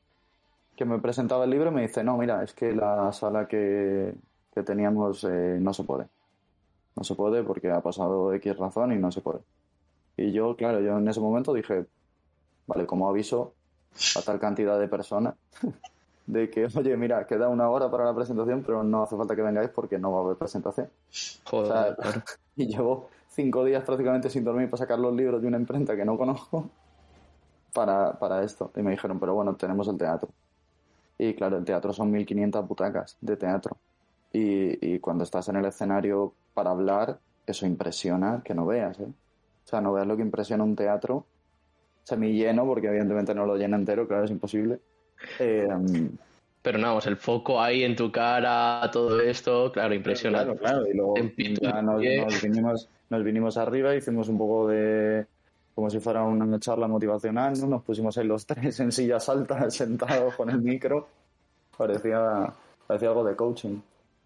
[0.76, 4.14] que me presentaba el libro me dice, no, mira, es que la sala que,
[4.54, 6.06] que teníamos eh, no se puede.
[6.96, 9.40] No se puede porque ha pasado X razón y no se puede.
[10.16, 11.86] Y yo, claro, yo en ese momento dije,
[12.66, 13.54] vale, como aviso
[14.16, 15.34] a tal cantidad de personas
[16.26, 19.42] de que, oye, mira, queda una hora para la presentación, pero no hace falta que
[19.42, 20.88] vengáis porque no va a haber presentación.
[21.46, 21.96] O Joder,
[22.56, 26.04] y llevo cinco días prácticamente sin dormir para sacar los libros de una imprenta que
[26.04, 26.70] no conozco
[27.74, 28.70] para, para esto.
[28.76, 30.28] Y me dijeron, pero bueno, tenemos el teatro.
[31.18, 33.76] Y claro, el teatro son 1500 butacas de teatro.
[34.32, 39.12] Y, y cuando estás en el escenario para hablar, eso impresiona que no veas, ¿eh?
[39.64, 41.26] O sea, no veas lo que impresiona un teatro
[42.04, 44.80] semilleno, porque evidentemente no lo llena entero, claro, es imposible.
[45.38, 45.68] Eh,
[46.62, 50.56] Pero no, vamos, el foco ahí en tu cara, todo esto, claro, impresionante.
[50.58, 50.86] Claro, claro.
[50.86, 51.14] Y luego
[51.60, 55.26] ya nos vinimos, nos vinimos arriba, hicimos un poco de.
[55.74, 57.66] como si fuera una charla motivacional, ¿no?
[57.66, 61.08] Nos pusimos ahí los tres en sillas altas, sentados con el micro.
[61.76, 62.52] Parecía,
[62.86, 63.80] parecía algo de coaching.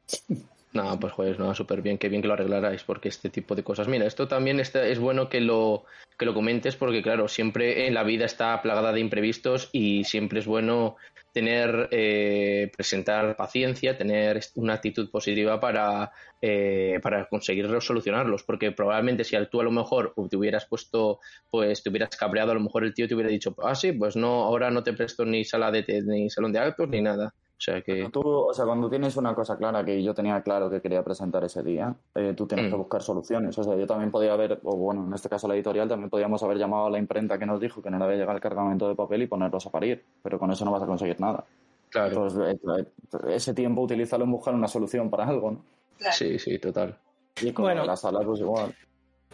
[0.75, 3.63] No, pues joder, no, súper bien, qué bien que lo arreglarais, porque este tipo de
[3.63, 3.87] cosas.
[3.87, 5.85] Mira, esto también está, es bueno que lo,
[6.19, 10.41] que lo comentes, porque claro, siempre en la vida está plagada de imprevistos y siempre
[10.41, 10.97] es bueno
[11.33, 16.11] tener, eh, presentar paciencia, tener una actitud positiva para,
[16.43, 21.21] eh, para conseguir solucionarlos, porque probablemente si tú a lo mejor te hubieras puesto,
[21.51, 24.17] pues te hubieras cabreado, a lo mejor el tío te hubiera dicho, ah, sí, pues
[24.17, 27.33] no, ahora no te presto ni sala de, ni salón de actos ni nada.
[27.57, 28.09] O sea que...
[28.11, 31.45] Tú, o sea, cuando tienes una cosa clara que yo tenía claro que quería presentar
[31.45, 32.71] ese día, eh, tú tienes Mm.
[32.71, 33.57] que buscar soluciones.
[33.59, 36.43] O sea, yo también podía haber, o bueno, en este caso la editorial, también podíamos
[36.43, 38.89] haber llamado a la imprenta que nos dijo que no le había llegado el cargamento
[38.89, 40.05] de papel y ponerlos a parir.
[40.23, 41.45] Pero con eso no vas a conseguir nada.
[41.91, 45.65] Claro, Entonces, eh, eh, ese tiempo utilízalo en buscar una solución para algo, ¿no?
[45.97, 46.15] Claro.
[46.17, 46.99] sí, sí, total.
[47.41, 47.85] Y con Bueno.
[47.85, 48.75] la sala, pues igual.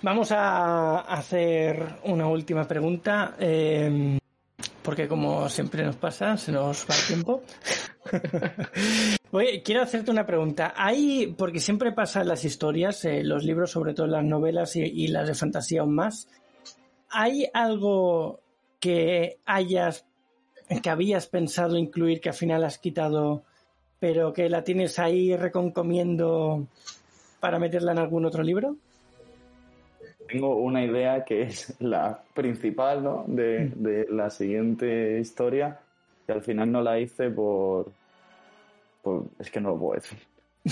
[0.02, 4.18] Vamos a hacer una última pregunta, eh,
[4.82, 7.42] porque como siempre nos pasa, se nos va el tiempo.
[9.32, 10.74] Oye, quiero hacerte una pregunta.
[10.76, 14.82] Hay, porque siempre pasa en las historias, eh, los libros, sobre todo las novelas y,
[14.82, 16.28] y las de fantasía aún más,
[17.10, 18.40] ¿hay algo
[18.80, 20.06] que hayas,
[20.82, 23.44] que habías pensado incluir que al final has quitado,
[23.98, 26.66] pero que la tienes ahí reconcomiendo
[27.40, 28.76] para meterla en algún otro libro?
[30.26, 33.24] Tengo una idea que es la principal, ¿no?
[33.26, 35.80] De, de la siguiente historia,
[36.26, 37.92] que al final no la hice por...
[39.02, 40.18] por es que no lo puedo decir.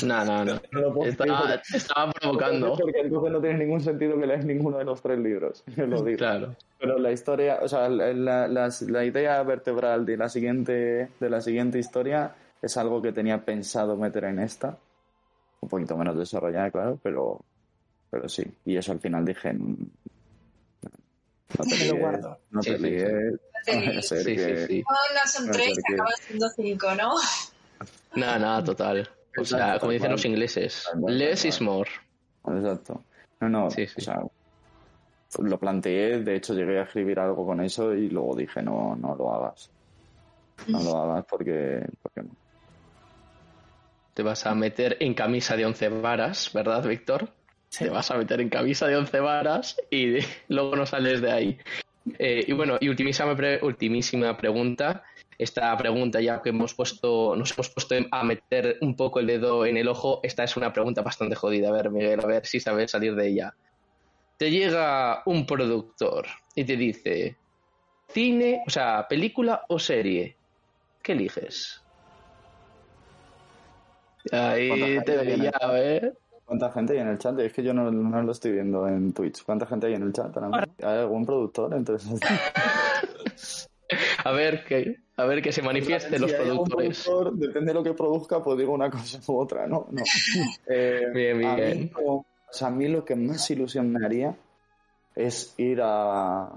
[0.04, 0.60] No, no, no.
[0.72, 2.76] No lo puedo Estaba, decir estaba provocando.
[2.80, 5.64] Porque entonces no tiene ningún sentido que leas ninguno de los tres libros.
[5.76, 6.18] Lo digo.
[6.18, 6.54] Claro.
[6.78, 11.40] Pero la historia, o sea, la, la- la idea vertebral de la siguiente, de la
[11.40, 14.76] siguiente historia es algo que tenía pensado meter en esta.
[15.60, 17.40] Un poquito menos desarrollada, claro, pero,
[18.10, 18.44] pero sí.
[18.66, 19.52] Y eso al final dije.
[19.54, 19.76] mm,
[21.58, 22.38] No te líes, guardo.
[22.50, 24.66] No Sí, te sí, líes.
[24.68, 24.84] sí.
[24.86, 27.10] no son tres, acaban siendo cinco, ¿no?
[28.14, 29.08] Nada, nada, total.
[29.38, 31.88] O sea, Exacto, como dicen los ingleses, less is more.
[32.46, 33.04] Exacto.
[33.40, 33.94] No, no, Sí, sí.
[33.98, 34.20] o sea,
[35.38, 39.14] lo planteé, de hecho llegué a escribir algo con eso y luego dije, no, no
[39.14, 39.70] lo hagas.
[40.66, 42.34] No lo hagas porque, porque no.
[44.14, 47.32] Te vas a meter en camisa de once varas, ¿verdad, Víctor?
[47.70, 47.84] Sí.
[47.84, 51.30] Te vas a meter en camisa de once varas y de- luego no sales de
[51.30, 51.58] ahí.
[52.18, 55.04] Eh, y bueno, y ultimísima, pre- ultimísima pregunta.
[55.38, 59.64] Esta pregunta, ya que hemos puesto, nos hemos puesto a meter un poco el dedo
[59.64, 61.68] en el ojo, esta es una pregunta bastante jodida.
[61.68, 63.54] A ver, Miguel, a ver si sabes salir de ella.
[64.36, 66.26] te llega un productor
[66.56, 67.36] y te dice,
[68.08, 70.36] cine, o sea, película o serie,
[71.02, 71.82] ¿qué eliges?
[74.32, 76.12] Ahí te veía, ¿eh?
[76.44, 77.38] ¿Cuánta gente hay en el chat?
[77.38, 79.44] Es que yo no, no, lo estoy viendo en Twitch.
[79.44, 80.34] ¿Cuánta gente hay en el chat?
[80.36, 81.74] ¿Hay algún productor?
[81.74, 82.18] Entonces...
[84.24, 87.08] a ver que a ver que se manifieste los productores.
[87.34, 89.86] depende de lo que produzca, pues digo una cosa u otra, ¿no?
[89.90, 90.02] no.
[90.66, 91.50] Eh, bien, bien.
[91.50, 94.34] A mí, o sea, a mí lo que más ilusión me haría
[95.16, 96.50] es ir a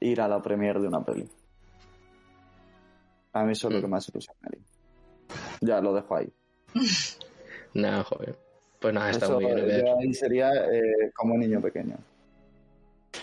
[0.00, 1.28] ir a la premiere de una peli.
[3.32, 3.82] A mí eso es lo Mm.
[3.82, 4.62] que más ilusión me haría.
[5.60, 6.32] Ya lo dejo ahí.
[7.72, 8.36] Nah, joder.
[8.80, 9.84] Pues nada, está Eso muy bien.
[9.86, 11.96] yo ahí sería eh, como niño pequeño.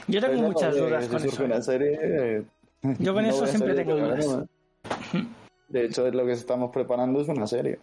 [0.07, 1.43] Yo tengo Pero muchas dudas con eso.
[1.43, 2.43] una serie, eh,
[2.99, 4.45] Yo con no eso siempre tengo de dudas.
[5.69, 7.79] De hecho, es lo que estamos preparando es una serie.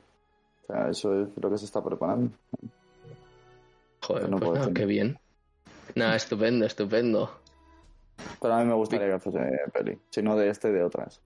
[0.63, 2.31] O sea, eso es lo que se está preparando.
[4.01, 5.19] Joder, no pues qué bien.
[5.95, 7.41] Nada, estupendo, estupendo.
[8.41, 9.41] Pero a mí me gustaría que fuese
[9.73, 9.99] peli.
[10.11, 11.21] Si no de este, de otras.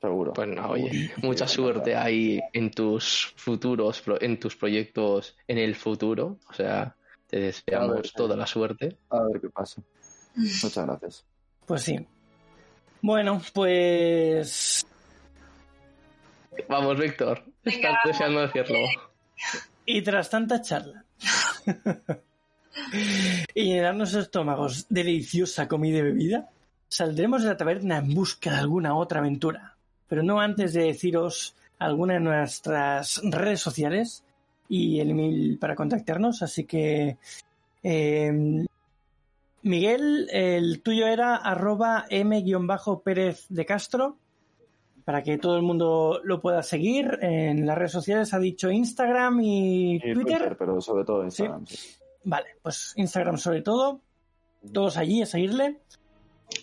[0.00, 0.32] Seguro.
[0.32, 5.74] Pues nada, oye, mucha suerte ahí en tus futuros, pro- en tus proyectos en el
[5.74, 6.38] futuro.
[6.48, 6.94] O sea,
[7.26, 8.96] te ver, deseamos toda la suerte.
[9.10, 9.82] A ver qué pasa.
[10.36, 11.24] Muchas gracias.
[11.66, 12.06] Pues sí.
[13.02, 14.86] Bueno, pues
[16.68, 17.42] Vamos, Víctor.
[17.64, 18.78] Estás deseando decirlo.
[19.86, 21.04] Y tras tanta charla
[23.54, 26.48] y llenarnos los estómagos de deliciosa comida y bebida,
[26.88, 29.76] saldremos de la taberna en busca de alguna otra aventura.
[30.08, 34.22] Pero no antes de deciros alguna de nuestras redes sociales
[34.68, 36.42] y el email para contactarnos.
[36.42, 37.16] Así que,
[37.82, 38.66] eh,
[39.62, 44.16] Miguel, el tuyo era arroba m-pérez de Castro
[45.04, 48.32] para que todo el mundo lo pueda seguir en las redes sociales.
[48.32, 50.56] Ha dicho Instagram y, Y Twitter.
[50.58, 51.66] pero sobre todo Instagram.
[51.66, 51.96] sí.
[52.22, 54.00] Vale, pues Instagram sobre todo.
[54.72, 55.80] Todos allí a seguirle.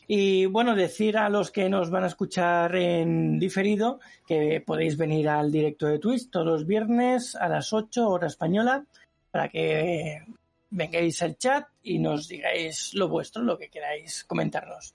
[0.07, 5.29] Y bueno, decir a los que nos van a escuchar en diferido que podéis venir
[5.29, 8.85] al directo de Twitch todos los viernes a las 8 hora española
[9.31, 10.23] para que
[10.69, 14.93] vengáis al chat y nos digáis lo vuestro, lo que queráis comentarnos.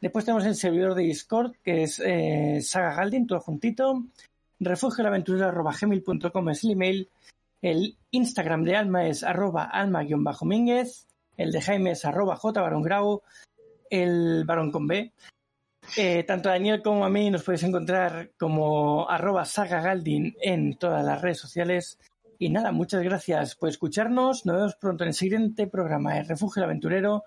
[0.00, 4.04] Después tenemos el servidor de Discord que es eh, Saga Galdin, todo juntito.
[4.58, 7.08] refugioelaventurero.gmail.com es el email.
[7.60, 11.06] El Instagram de Alma es arroba alma-mínguez.
[11.36, 13.22] El de Jaime es arroba jbarongrau.
[13.90, 15.12] El varón con B.
[15.96, 21.04] Eh, tanto a Daniel como a mí nos podéis encontrar como arroba sagagaldin en todas
[21.04, 21.98] las redes sociales.
[22.42, 24.46] Y nada, muchas gracias por escucharnos.
[24.46, 27.24] Nos vemos pronto en el siguiente programa de Refugio el Aventurero.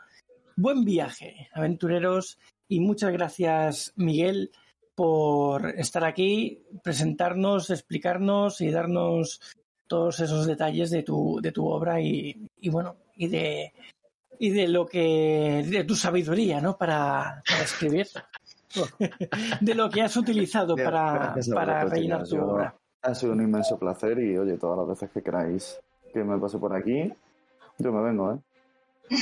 [0.55, 2.39] Buen viaje, aventureros.
[2.68, 4.49] Y muchas gracias, Miguel,
[4.95, 9.39] por estar aquí, presentarnos, explicarnos y darnos
[9.86, 13.72] todos esos detalles de tu, de tu obra y, y bueno, y de,
[14.39, 16.76] y de lo que, de tu sabiduría, ¿no?
[16.76, 18.07] Para, para escribir.
[19.61, 22.76] de lo que has utilizado para, para rellenar tu obra.
[23.04, 25.78] Ha sido un inmenso placer y, oye, todas las veces que queráis
[26.14, 27.12] que me pase por aquí,
[27.80, 28.38] yo me vengo, ¿eh?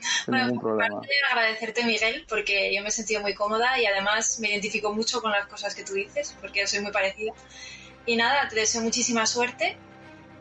[0.00, 1.00] Sin Bueno, ningún problema.
[1.30, 5.32] agradecerte, Miguel, porque yo me he sentido muy cómoda y además me identifico mucho con
[5.32, 7.32] las cosas que tú dices, porque soy muy parecida.
[8.06, 9.76] Y nada, te deseo muchísima suerte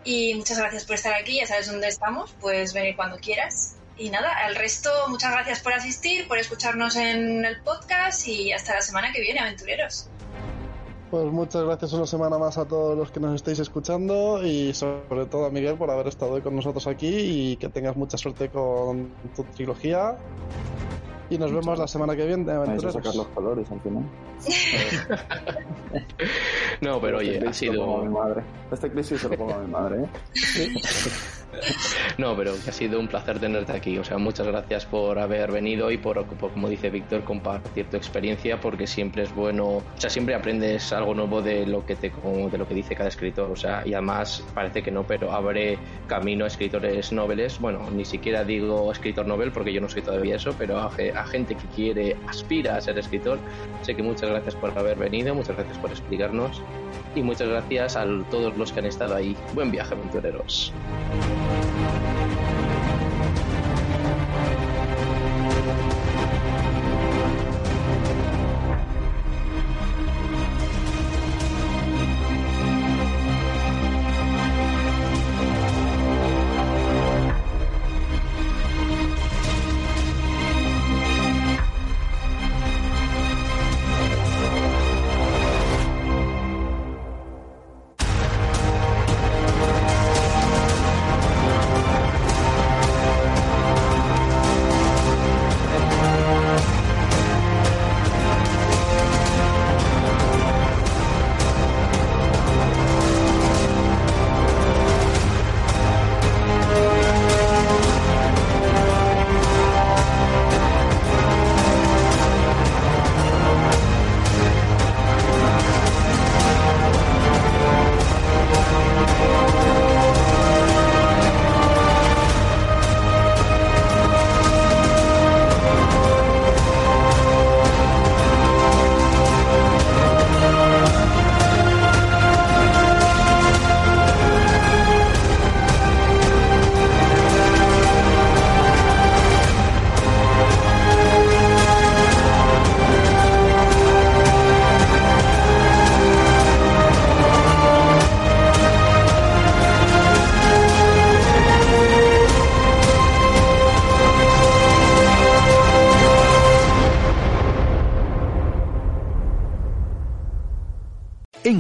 [0.04, 1.38] y muchas gracias por estar aquí.
[1.40, 3.76] Ya sabes dónde estamos, puedes venir cuando quieras.
[3.98, 8.76] Y nada, al resto, muchas gracias por asistir, por escucharnos en el podcast y hasta
[8.76, 10.08] la semana que viene, aventureros.
[11.10, 15.26] Pues muchas gracias una semana más a todos los que nos estáis escuchando y sobre
[15.28, 17.08] todo a Miguel por haber estado hoy con nosotros aquí
[17.52, 20.18] y que tengas mucha suerte con tu trilogía.
[21.30, 22.94] Y nos vemos la semana que viene, aventureros.
[22.94, 24.04] sacar los colores al final.
[26.82, 28.20] No, pero oye, Este ha clip se lo pongo a mi sido.
[28.20, 28.44] madre.
[28.72, 30.08] Este clip se lo pongo a mi madre, ¿eh?
[32.18, 33.98] No, pero que ha sido un placer tenerte aquí.
[33.98, 37.98] O sea, muchas gracias por haber venido y por, por, como dice Víctor, compartir tu
[37.98, 39.66] experiencia, porque siempre es bueno.
[39.68, 43.10] O sea, siempre aprendes algo nuevo de lo que te, de lo que dice cada
[43.10, 43.52] escritor.
[43.52, 45.78] O sea, y además parece que no, pero abre
[46.08, 47.60] camino a escritores noveles.
[47.60, 51.28] Bueno, ni siquiera digo escritor novel, porque yo no soy todavía eso, pero a, a
[51.28, 53.40] gente que quiere, aspira a ser escritor.
[53.82, 56.62] Sé que muchas gracias por haber venido, muchas gracias por explicarnos.
[57.16, 59.36] Y muchas gracias a todos los que han estado ahí.
[59.54, 60.74] Buen viaje, aventureros.
[61.78, 62.17] En